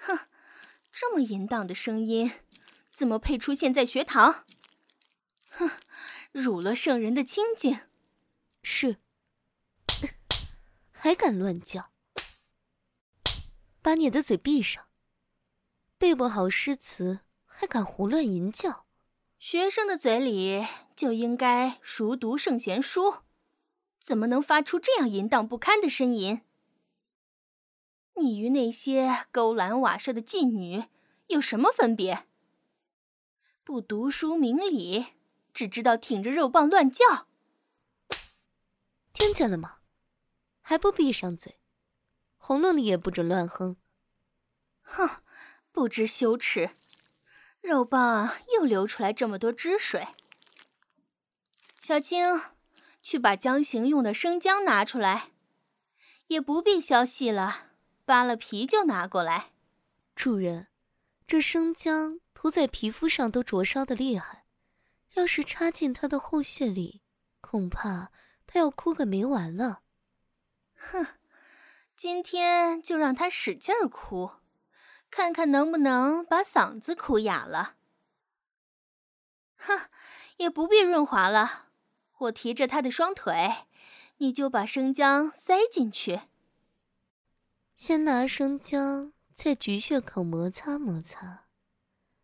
[0.00, 0.18] 哼，
[0.90, 2.32] 这么淫荡的声音，
[2.90, 4.46] 怎么配出现在学堂？
[5.50, 5.70] 哼，
[6.32, 7.80] 辱了圣人的清静。
[8.62, 8.96] 是，
[10.90, 11.90] 还敢乱叫？
[13.82, 14.86] 把你的嘴闭上！
[15.98, 18.86] 背不好诗词，还敢胡乱淫叫？
[19.38, 23.18] 学生的嘴里就应该熟读圣贤书，
[24.06, 26.42] 怎么能发出这样淫荡不堪的呻吟？
[28.14, 30.84] 你与那些勾栏瓦舍的妓女
[31.26, 32.28] 有什么分别？
[33.64, 35.06] 不读书明理，
[35.52, 37.26] 只知道挺着肉棒乱叫。
[39.12, 39.78] 听见了吗？
[40.60, 41.58] 还不闭上嘴？
[42.36, 43.76] 喉咙里也不准乱哼。
[44.82, 45.20] 哼，
[45.72, 46.70] 不知羞耻。
[47.60, 50.06] 肉棒又流出来这么多汁水，
[51.80, 52.40] 小青，
[53.06, 55.30] 去把浆行用的生姜拿出来，
[56.26, 57.68] 也不必削细了，
[58.04, 59.52] 扒了皮就拿过来。
[60.16, 60.66] 主人，
[61.24, 64.44] 这生姜涂在皮肤上都灼烧的厉害，
[65.14, 67.00] 要是插进他的后穴里，
[67.40, 68.10] 恐怕
[68.44, 69.82] 他要哭个没完了。
[70.74, 71.06] 哼，
[71.96, 74.32] 今天就让他使劲儿哭。
[75.10, 77.76] 看看能不能把嗓子哭哑了。
[79.58, 79.88] 哼，
[80.38, 81.65] 也不必润滑了，
[82.18, 83.66] 我提着他的双腿，
[84.18, 86.22] 你就把生姜塞进去。
[87.74, 91.46] 先拿生姜在菊穴口摩擦摩擦，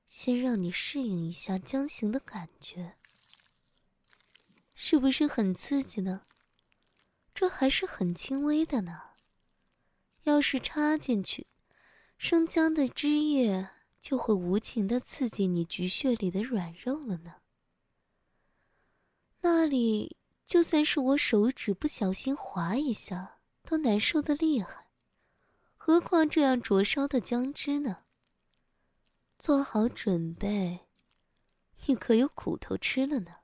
[0.09, 2.97] 先让你适应一下姜行的感觉，
[4.74, 6.22] 是不是很刺激呢？
[7.34, 9.01] 这还是很轻微的呢。
[10.24, 11.47] 要是插进去。
[12.16, 13.70] 生姜的汁液
[14.01, 17.41] 就会无情的刺激你菊穴里的软肉了呢。
[19.43, 20.16] 那里
[20.47, 24.86] 就算是我手指不小心划一下，都难受的厉害，
[25.76, 28.05] 何况这样灼烧的姜汁呢？
[29.38, 30.86] 做好准备，
[31.86, 33.38] 你可有苦头吃了呢。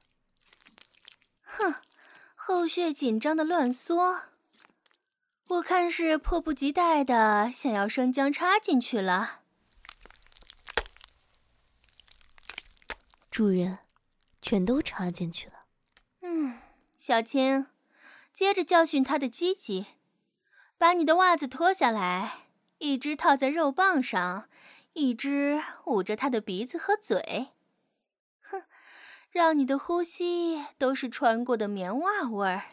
[1.43, 1.75] 哼，
[2.37, 4.21] 后穴紧张的乱缩，
[5.49, 9.41] 我看是迫不及待的想要生姜插进去了。
[13.31, 13.79] 主人，
[14.41, 15.58] 全都插进去了。
[16.99, 17.69] 小青，
[18.35, 19.87] 接着教训他的鸡鸡，
[20.77, 24.49] 把你的袜子脱下来，一只套在肉棒上，
[24.95, 27.53] 一只捂着他的鼻子和嘴。
[28.41, 28.65] 哼，
[29.31, 32.65] 让你的呼吸都是穿过的棉袜味儿。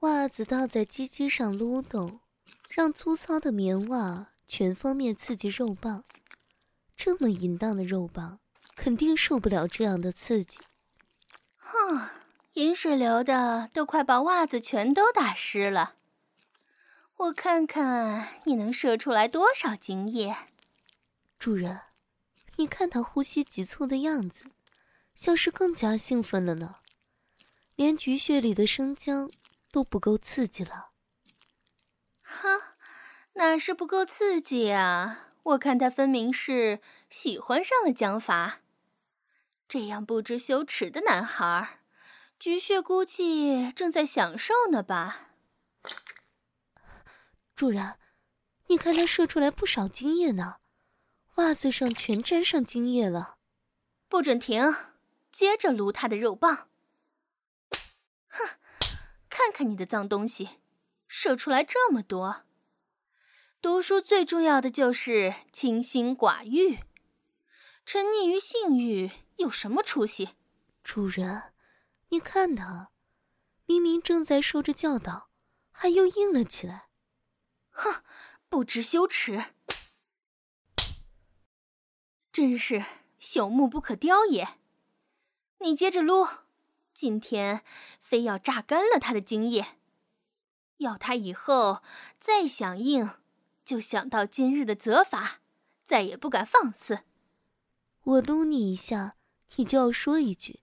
[0.00, 2.20] 袜子倒在鸡鸡上撸动，
[2.68, 6.04] 让粗糙的棉袜全方面刺激肉棒。
[6.96, 8.40] 这么淫荡的肉棒，
[8.76, 10.60] 肯定受不了这样的刺激。
[11.56, 12.08] 哼，
[12.52, 15.94] 饮水流的都快把袜子全都打湿了。
[17.16, 20.36] 我看看你能射出来多少精液。
[21.38, 21.80] 主人，
[22.56, 24.44] 你看他呼吸急促的样子，
[25.14, 26.76] 像是更加兴奋了呢。
[27.74, 29.30] 连菊穴里的生姜
[29.72, 30.90] 都不够刺激了。
[32.20, 32.76] 哈，
[33.34, 35.32] 哪是不够刺激啊？
[35.42, 38.60] 我看他分明是喜欢上了姜法。
[39.68, 41.80] 这样不知羞耻的男孩，
[42.38, 45.30] 菊穴估计正在享受呢吧？
[47.56, 47.98] 主人，
[48.68, 50.56] 你看他射出来不少精液呢，
[51.36, 53.38] 袜子上全沾上精液了。
[54.08, 54.72] 不准停，
[55.32, 56.68] 接着撸他的肉棒。
[58.28, 58.58] 哼，
[59.28, 60.60] 看看你的脏东西，
[61.08, 62.44] 射出来这么多。
[63.60, 66.78] 读书最重要的就是清心寡欲，
[67.86, 69.12] 沉溺于性欲。
[69.36, 70.30] 有什么出息？
[70.82, 71.52] 主人，
[72.08, 72.90] 你看他，
[73.66, 75.28] 明明正在受着教导，
[75.70, 76.88] 还又硬了起来。
[77.70, 78.02] 哼，
[78.48, 79.52] 不知羞耻！
[82.32, 82.84] 真是
[83.20, 84.58] 朽木不可雕也。
[85.58, 86.26] 你接着撸，
[86.92, 87.62] 今天
[88.00, 89.78] 非要榨干了他的精液，
[90.78, 91.84] 要他以后
[92.18, 93.10] 再想硬，
[93.64, 95.40] 就想到今日的责罚，
[95.86, 97.04] 再也不敢放肆。
[98.06, 99.16] 我撸你一下。
[99.58, 100.60] 你就要说一句：“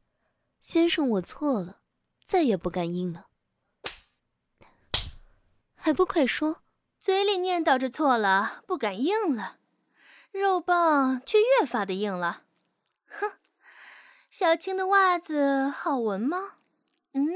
[0.61, 1.79] 先生，我错了，
[2.25, 3.27] 再也不敢硬了。”
[5.73, 6.61] 还不快说！
[6.99, 9.57] 嘴里念叨着错了，不敢硬了，
[10.31, 12.43] 肉棒却越发的硬了。
[13.07, 13.31] 哼，
[14.29, 16.57] 小青的袜子好闻吗？
[17.13, 17.27] 嗯，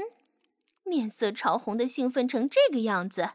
[0.84, 3.32] 面色潮红的兴奋成这个样子。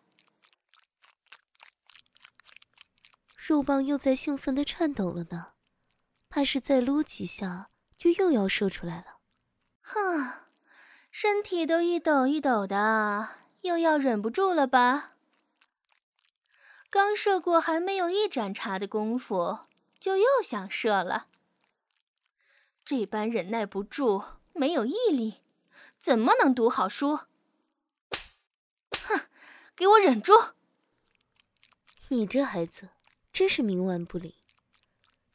[3.36, 5.53] 肉棒又在兴奋的颤抖了呢，
[6.34, 7.70] 怕是再撸几下。
[7.96, 9.20] 就又要射出来了，
[9.82, 10.48] 哼，
[11.10, 13.30] 身体都一抖一抖的，
[13.62, 15.14] 又要忍不住了吧？
[16.90, 19.60] 刚射过还没有一盏茶的功夫，
[20.00, 21.28] 就又想射了。
[22.84, 25.36] 这般忍耐不住，没有毅力，
[26.02, 27.20] 怎么能读好书？
[29.06, 29.22] 哼，
[29.78, 30.34] 给我忍住！
[32.10, 32.90] 你这孩子
[33.32, 34.34] 真是冥顽不灵，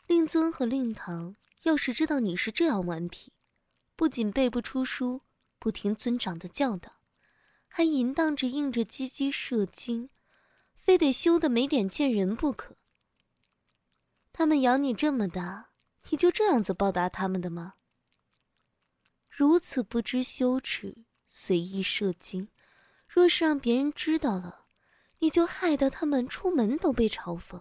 [0.09, 1.37] 令尊和令堂。
[1.65, 3.31] 要是知道你是这样顽皮，
[3.95, 5.21] 不仅背不出书，
[5.59, 7.01] 不听尊长的教导，
[7.67, 10.09] 还淫荡着硬着鸡鸡射精，
[10.75, 12.77] 非得羞得没脸见人不可。
[14.33, 15.73] 他们养你这么大，
[16.09, 17.75] 你就这样子报答他们的吗？
[19.29, 22.49] 如此不知羞耻，随意射精，
[23.07, 24.69] 若是让别人知道了，
[25.19, 27.61] 你就害得他们出门都被嘲讽。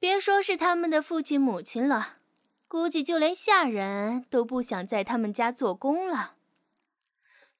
[0.00, 2.16] 别说是他们的父亲母亲了。
[2.66, 6.36] 估计就连下人都不想在他们家做工了，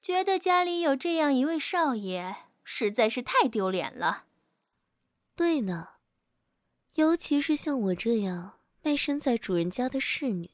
[0.01, 2.33] 觉得家里有这样一位少爷
[2.63, 4.23] 实在是太丢脸了。
[5.35, 5.89] 对呢，
[6.93, 10.51] 尤其是像我这样卖身在主人家的侍女，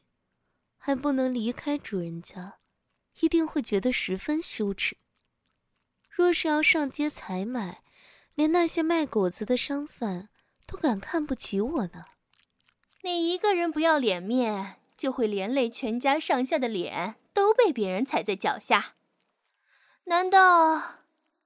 [0.79, 2.57] 还不能离开主人家，
[3.21, 4.97] 一定会觉得十分羞耻。
[6.09, 7.83] 若是要上街采买，
[8.33, 10.29] 连那些卖果子的商贩
[10.67, 12.05] 都敢看不起我呢。
[13.01, 18.95] 你一个人不要脸面，就会连累全家上下的脸都被别人踩在脚下。
[20.03, 20.99] 难道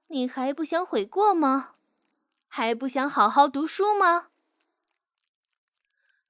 [0.08, 1.76] 你还不想悔过吗？
[2.48, 4.28] 还不想好好读书吗？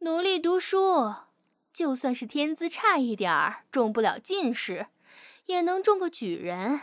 [0.00, 1.14] 努力读书，
[1.72, 4.88] 就算是天资差一点儿，中不了进士，
[5.46, 6.80] 也能中个举人。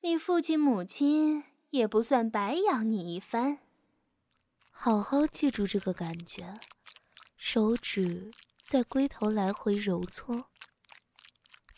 [0.00, 3.58] 你父亲母亲也不算白养你一番。
[4.84, 6.58] 好好记住这个感觉。
[7.36, 8.32] 手指
[8.66, 10.50] 在龟头来回揉搓。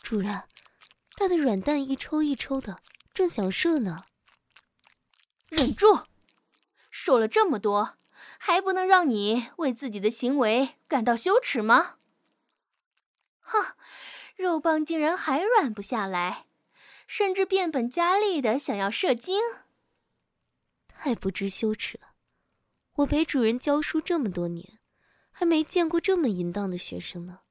[0.01, 0.45] 主人，
[1.11, 2.81] 他的软蛋一抽一抽的，
[3.13, 4.05] 正想射呢。
[5.49, 6.05] 忍住！
[6.89, 7.99] 说了这么多，
[8.39, 11.97] 还不能让你为自己的行为感到羞耻吗？
[13.41, 13.75] 哼，
[14.35, 16.47] 肉棒竟然还软不下来，
[17.05, 19.39] 甚至变本加厉的想要射精，
[20.87, 22.14] 太不知羞耻了！
[22.95, 24.79] 我陪主人教书这么多年，
[25.29, 27.41] 还没见过这么淫荡的学生呢。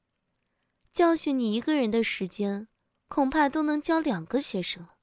[0.91, 2.69] 教训你一个人的时间，
[3.09, 4.95] 恐怕都能教两个学生了。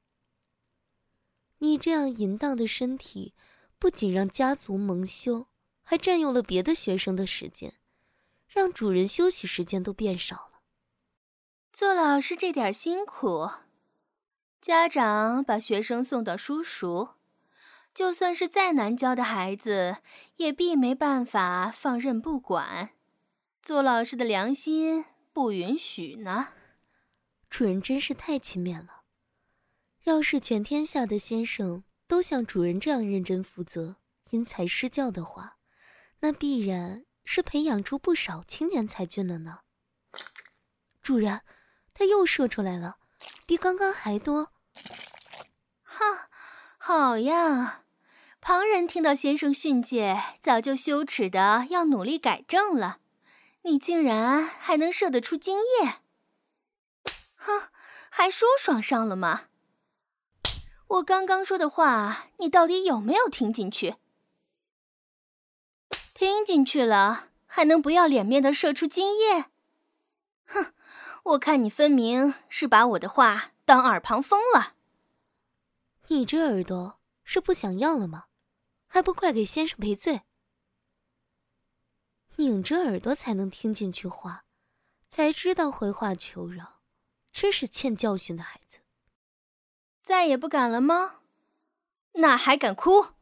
[1.60, 3.36] 你这样淫荡的身体，
[3.78, 5.48] 不仅让家族蒙羞，
[5.84, 7.76] 还占用了别的学生的时间，
[8.48, 10.62] 让主人休息时间都变少了。
[11.72, 13.48] 做老师这点辛苦，
[14.60, 17.10] 家长把学生送到书塾，
[17.94, 19.98] 就算是再难教的孩子，
[20.38, 22.92] 也必没办法放任不管。
[23.62, 26.50] 做老师的良心不允许呢。
[27.50, 29.02] 主人真是太勤勉了。
[30.06, 33.98] 要是全天下的先生都像主人这样认真负责、
[34.32, 35.58] 因材施教的话，
[36.22, 39.60] 那必然是培养出不少青年才俊了呢。
[41.02, 41.42] 主人，
[41.94, 42.98] 他又射出来了，
[43.46, 44.54] 比刚刚还多。
[45.84, 46.30] 哈，
[46.80, 47.81] 好呀！
[48.42, 52.98] 旁人听到先生训诫，早就羞耻的要努力改正了。
[53.62, 56.00] 你竟然还能射得出精液？
[57.36, 57.70] 哼，
[58.10, 59.44] 还说爽上了吗？
[60.88, 63.98] 我刚刚说的话，你到底有没有听进去？
[66.16, 69.46] 听进去了，还能不要脸面的射出精液？
[70.48, 70.74] 哼，
[71.24, 74.74] 我看你分明是把我的话当耳旁风了。
[76.08, 78.26] 你这耳朵是不想要了吗？
[78.94, 80.24] 还不快给先生赔罪！
[82.36, 84.44] 拧着耳朵才能听进去话，
[85.08, 86.82] 才知道回话求饶，
[87.32, 88.80] 真是欠教训的孩子。
[90.02, 91.22] 再也不敢了吗？
[92.16, 93.14] 那还敢哭？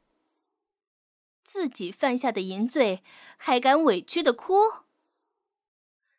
[1.43, 3.03] 自己犯下的淫罪，
[3.37, 4.55] 还敢委屈的哭？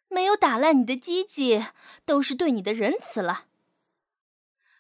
[0.07, 1.67] 没有打烂你的鸡鸡，
[2.05, 3.49] 都是对你的仁慈了。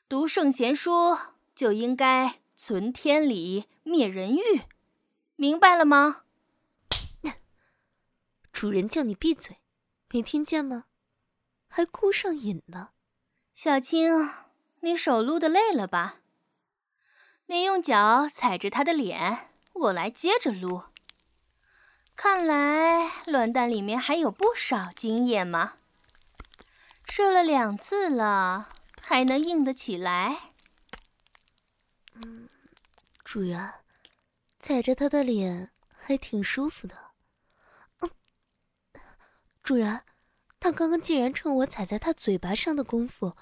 [0.08, 1.18] 读圣贤书
[1.56, 4.64] 就应该存天理，灭人欲，
[5.34, 6.24] 明白了吗？
[8.52, 9.56] 主人叫你闭嘴，
[10.10, 10.84] 没听见吗？
[11.68, 12.92] 还哭上瘾了，
[13.54, 14.30] 小青。
[14.80, 16.18] 你手撸的累了吧？
[17.46, 20.82] 你用脚踩着他的脸，我来接着撸。
[22.14, 25.78] 看来卵蛋里面还有不少精液嘛。
[27.06, 28.68] 射了两次了，
[29.00, 30.50] 还能硬得起来？
[32.22, 32.49] 嗯，
[33.32, 33.74] 主人，
[34.58, 37.12] 踩着他的脸还挺舒服的。
[38.00, 38.10] 嗯，
[39.62, 40.02] 主人，
[40.58, 43.36] 他刚刚竟然趁我踩在他嘴巴上的功夫。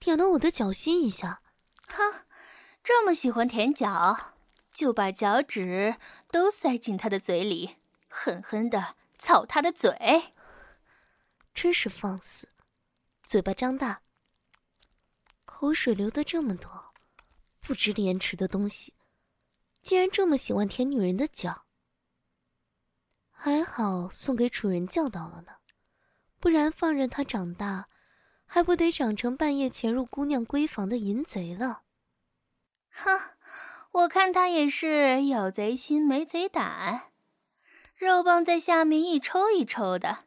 [0.00, 1.42] 舔了我的脚心一下，
[1.88, 2.24] 哼，
[2.82, 4.32] 这么喜欢舔脚，
[4.72, 5.96] 就把脚趾
[6.30, 7.76] 都塞进他的嘴里，
[8.08, 10.32] 狠狠的操他的嘴。
[11.52, 12.48] 真是放肆，
[13.22, 14.00] 嘴巴张大，
[15.44, 16.94] 口水流的这么多，
[17.60, 18.94] 不知廉耻的东西，
[19.84, 21.66] 竟然这么喜欢舔女人的脚。
[23.30, 25.58] 还好送给主人教导了呢，
[26.40, 27.88] 不然放任他长大。
[28.46, 31.82] 还不得长成半夜潜入姑娘闺房的淫贼了？
[32.90, 33.20] 哼，
[33.90, 37.10] 我看他也是有贼心没贼胆，
[37.96, 40.26] 肉棒在下面一抽一抽的，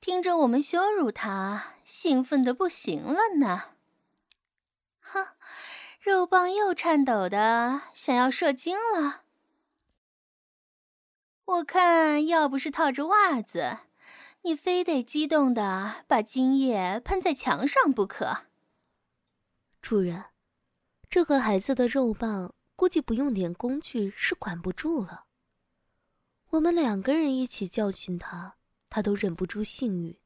[0.00, 3.75] 听着我们羞辱他，兴奋的不行了呢。
[6.06, 9.22] 肉棒又颤抖的想要射精了。
[11.44, 13.78] 我看要不是套着袜子。
[14.42, 18.46] 你非得激动的把精液喷在墙上不可。
[19.82, 20.26] 主人，
[21.10, 25.24] 这个孩子的肉棒估计不用点工具是管不住了。
[26.50, 28.54] 我们两个人一起教训他，
[28.88, 30.20] 他都忍不住性欲。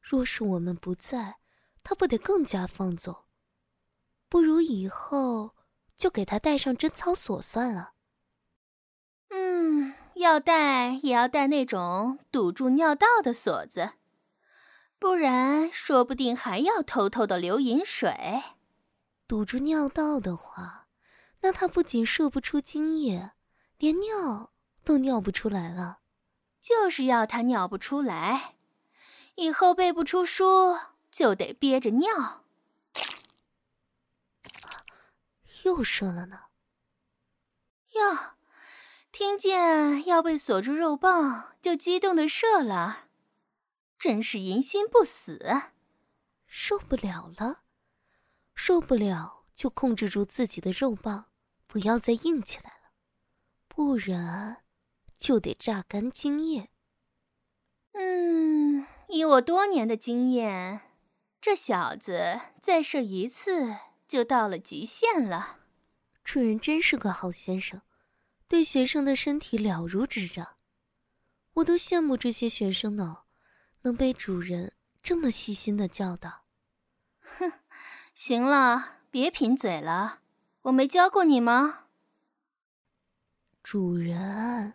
[0.00, 1.36] 若是我们不在，
[1.84, 3.25] 他不得更加放纵？
[4.28, 5.54] 不如以后
[5.96, 7.92] 就给他带上贞操锁算了。
[9.30, 9.94] 嗯。
[10.16, 13.92] 要带也要带那种堵住尿道的锁子，
[14.98, 18.42] 不然说不定还要偷偷的流饮水。
[19.28, 20.88] 堵住尿道的话，
[21.42, 23.32] 那他不仅射不出精液，
[23.76, 24.52] 连尿
[24.82, 25.98] 都尿不出来了。
[26.62, 28.54] 就是要他尿不出来，
[29.34, 30.78] 以后背不出书
[31.10, 32.42] 就得憋着尿。
[35.66, 36.44] 又射了呢。
[37.90, 38.36] 哟。
[39.12, 43.08] 听见要被锁住肉棒，就激动的射了，
[43.98, 45.72] 真是淫心不死。
[46.46, 47.62] 受不了了，
[48.54, 51.30] 受不了就控制住自己的肉棒，
[51.66, 52.90] 不要再硬起来了，
[53.68, 54.64] 不然
[55.16, 56.68] 就得榨干精液。
[57.92, 60.82] 嗯，以我多年的经验，
[61.40, 65.58] 这小子再射一次就到了极限了。
[66.22, 67.82] 主人真是个好先生，
[68.48, 70.56] 对学生的身体了如指掌。
[71.54, 73.22] 我都羡慕这些学生呢，
[73.82, 76.44] 能被主人这么细心的教导。
[77.20, 77.52] 哼，
[78.12, 80.20] 行了，别贫嘴了，
[80.62, 81.86] 我没教过你吗？
[83.62, 84.74] 主人，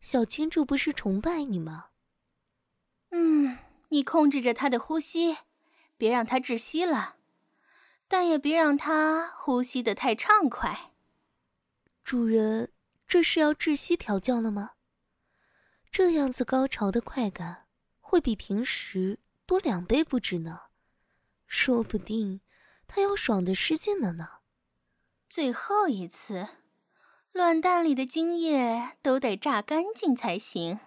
[0.00, 1.90] 小青这不是崇拜你吗？
[3.10, 3.58] 嗯，
[3.90, 5.36] 你控制着他的呼吸，
[5.96, 7.17] 别让他窒息了。
[8.08, 10.92] 但也别让他呼吸的太畅快。
[12.02, 12.72] 主人，
[13.06, 14.72] 这是要窒息调教了吗？
[15.90, 17.66] 这样子高潮的快感
[18.00, 20.60] 会比平时多两倍不止呢，
[21.46, 22.40] 说不定
[22.86, 24.28] 他要爽的失禁了呢。
[25.28, 26.48] 最后一次，
[27.32, 30.80] 卵蛋里的精液都得榨干净才行。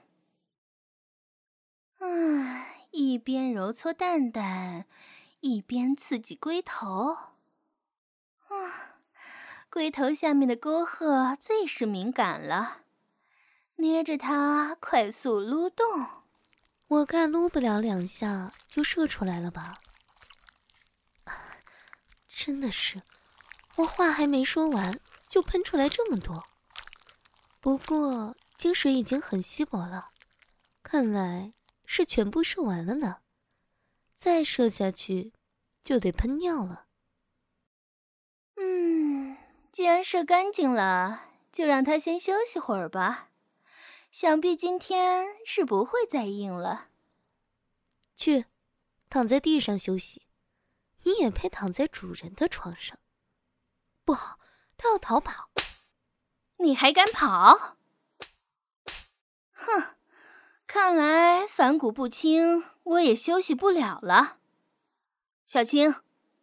[1.99, 4.87] 唉，一边揉搓蛋蛋。
[5.41, 7.13] 一边刺激龟头，
[8.47, 8.97] 啊，
[9.71, 12.83] 龟头下面的沟壑最是敏感了，
[13.77, 16.05] 捏着它快速撸动。
[16.87, 19.79] 我看撸不了两下就射出来了吧？
[22.27, 23.01] 真的是，
[23.77, 26.43] 我话还没说完就喷出来这么多。
[27.59, 30.09] 不过精水已经很稀薄了，
[30.83, 31.53] 看来
[31.87, 33.20] 是全部射完了呢。
[34.21, 35.33] 再射下去，
[35.83, 36.85] 就得喷尿了。
[38.55, 39.35] 嗯，
[39.71, 43.31] 既然射干净了，就让他先休息会儿吧。
[44.11, 46.89] 想必今天是不会再硬了。
[48.15, 48.45] 去，
[49.09, 50.27] 躺在地上休息。
[51.01, 52.99] 你也配躺在主人的床上？
[54.05, 54.37] 不好，
[54.77, 55.49] 他要逃跑。
[56.57, 57.75] 你还敢跑？
[59.51, 59.95] 哼！
[60.73, 64.37] 看来反骨不清，我也休息不了了。
[65.45, 65.95] 小青，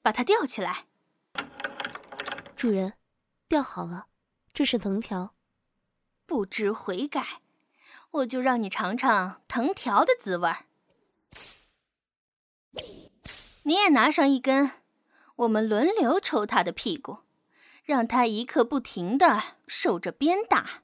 [0.02, 0.84] 把它吊起来。
[2.54, 2.92] 主人，
[3.48, 4.08] 吊好了，
[4.52, 5.34] 这是藤条。
[6.26, 7.40] 不知悔改，
[8.10, 10.66] 我就让你尝尝藤条的滋味儿。
[13.62, 14.72] 你也拿上一根，
[15.36, 17.20] 我们轮流抽他的屁股，
[17.82, 20.82] 让他一刻不停的受着鞭打。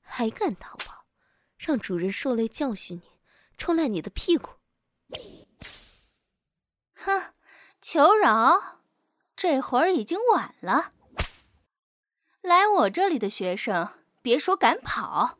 [0.00, 1.01] 还敢逃跑？
[1.64, 3.12] 让主人受累教训你，
[3.56, 4.54] 抽烂你的屁股。
[6.96, 7.34] 哼，
[7.80, 8.80] 求饶，
[9.36, 10.90] 这会儿已经晚了。
[12.40, 13.90] 来我这里的学生，
[14.20, 15.38] 别说敢跑，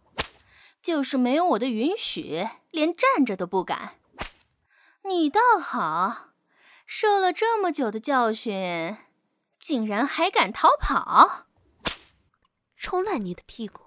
[0.81, 3.99] 就是没有我的允许，连站着都不敢。
[5.03, 6.29] 你倒好，
[6.87, 8.97] 受了这么久的教训，
[9.59, 11.49] 竟然还敢逃跑？
[12.77, 13.83] 抽烂你的屁股！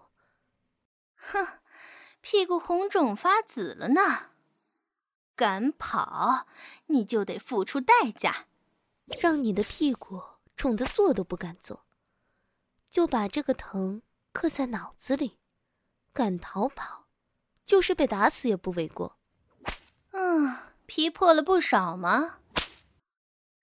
[1.16, 1.60] 哼。
[2.28, 4.32] 屁股红肿发紫了呢，
[5.36, 6.48] 敢跑，
[6.88, 8.48] 你就得付出代价，
[9.22, 10.24] 让你的屁股
[10.56, 11.86] 肿得坐都不敢坐，
[12.90, 14.02] 就把这个疼
[14.34, 15.38] 刻在脑子里。
[16.14, 17.06] 敢逃跑，
[17.64, 19.20] 就是被打死也不为过。
[20.10, 20.58] 嗯，
[20.88, 22.40] 皮破了不少吗？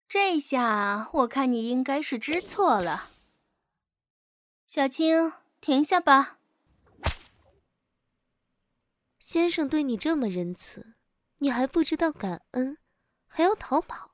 [0.08, 3.08] 这下我看你应该是知错了。
[4.68, 6.38] 小青，停下吧。
[9.32, 10.92] 先生对你这么仁慈，
[11.38, 12.76] 你还不知道感恩，
[13.26, 14.10] 还要逃跑，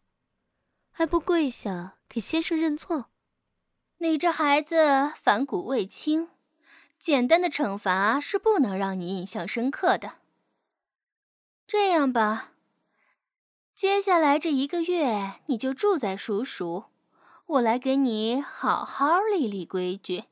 [0.93, 3.07] 还不跪下给先生认错？
[3.97, 6.29] 你这孩子反骨未清，
[7.01, 10.19] 简单的惩罚是不能让你印象深刻的。
[11.66, 12.53] 这样吧，
[13.75, 16.85] 接下来这一个月你就住在叔叔，
[17.47, 20.27] 我来给你好好立立规矩。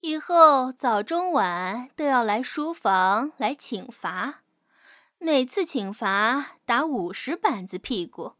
[0.00, 4.44] 以后早中晚都要来书房来请罚，
[5.18, 8.34] 每次请罚打五十板子屁股。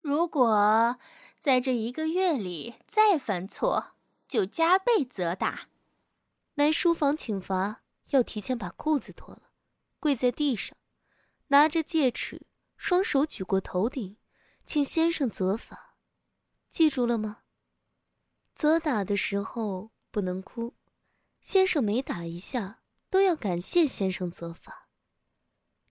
[0.00, 0.98] 如果
[1.38, 3.92] 在这一个月里再犯错，
[4.26, 5.68] 就加倍责打。
[6.56, 9.52] 来书房请罚要提前把裤子脱了，
[10.00, 10.76] 跪在地上，
[11.48, 12.46] 拿着戒尺，
[12.76, 14.16] 双手举过头顶，
[14.64, 15.94] 请先生责罚。
[16.68, 17.42] 记住了吗？
[18.56, 19.92] 责打的时候。
[20.10, 20.74] 不能哭，
[21.40, 24.88] 先生每打一下都要感谢先生责罚，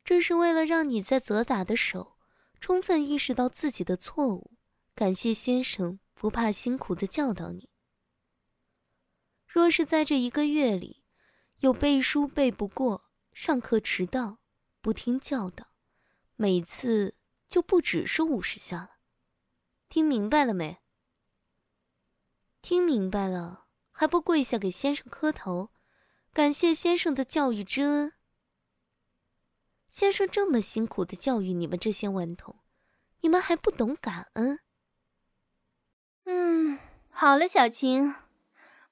[0.03, 2.18] 这是为了让你在责打的手
[2.59, 4.57] 充分意识到自己的错误，
[4.95, 7.70] 感谢先生不怕辛苦的教导你。
[9.45, 11.03] 若是在这一个月里
[11.59, 14.39] 有背书背不过、上课迟到、
[14.82, 15.74] 不听教导，
[16.36, 17.15] 每次
[17.47, 18.97] 就不只是五十下了。
[19.89, 20.80] 听明白了没？
[22.61, 23.66] 听明白了。
[23.99, 25.71] 还不跪下给先生磕头，
[26.31, 28.13] 感谢先生的教育之恩。
[29.89, 32.59] 先生这么辛苦的教育你们这些顽童，
[33.21, 34.59] 你们还不懂感恩？
[36.25, 36.77] 嗯，
[37.09, 38.13] 好了，小青，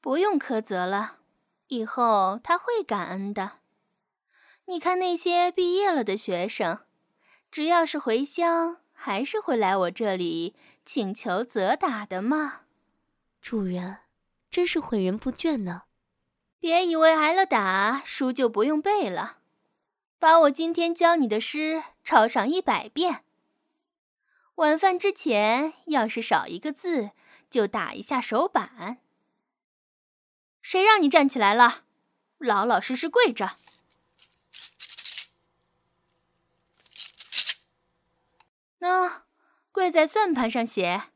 [0.02, 1.20] 不用苛责了，
[1.68, 3.60] 以后他会感恩的。
[4.66, 6.80] 你看那些毕业了的学生，
[7.52, 12.62] 只要是回乡，还是会来我这里请求责打的嘛。
[13.40, 13.98] 主人，
[14.56, 15.82] 真是诲人不倦呢。
[16.62, 19.40] 别以为挨了打，书就不用背了，
[20.18, 23.26] 把我今天教你的诗抄上一百遍。
[24.56, 27.12] 晚饭之前，要是少一个字，
[27.50, 29.00] 就打一下手板。
[30.62, 31.84] 谁让你站起来了？
[32.38, 33.58] 老老实实跪着。
[38.80, 39.24] 喏，
[39.74, 41.10] 跪在算盘上写。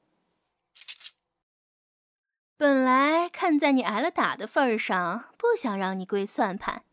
[2.59, 6.83] 本来看在你挨了打的份上，不想让你跪算盘，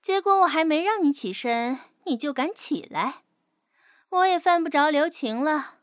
[0.00, 3.24] 结果我还没让你起身，你就敢起来，
[4.10, 5.75] 我也犯不着留情了，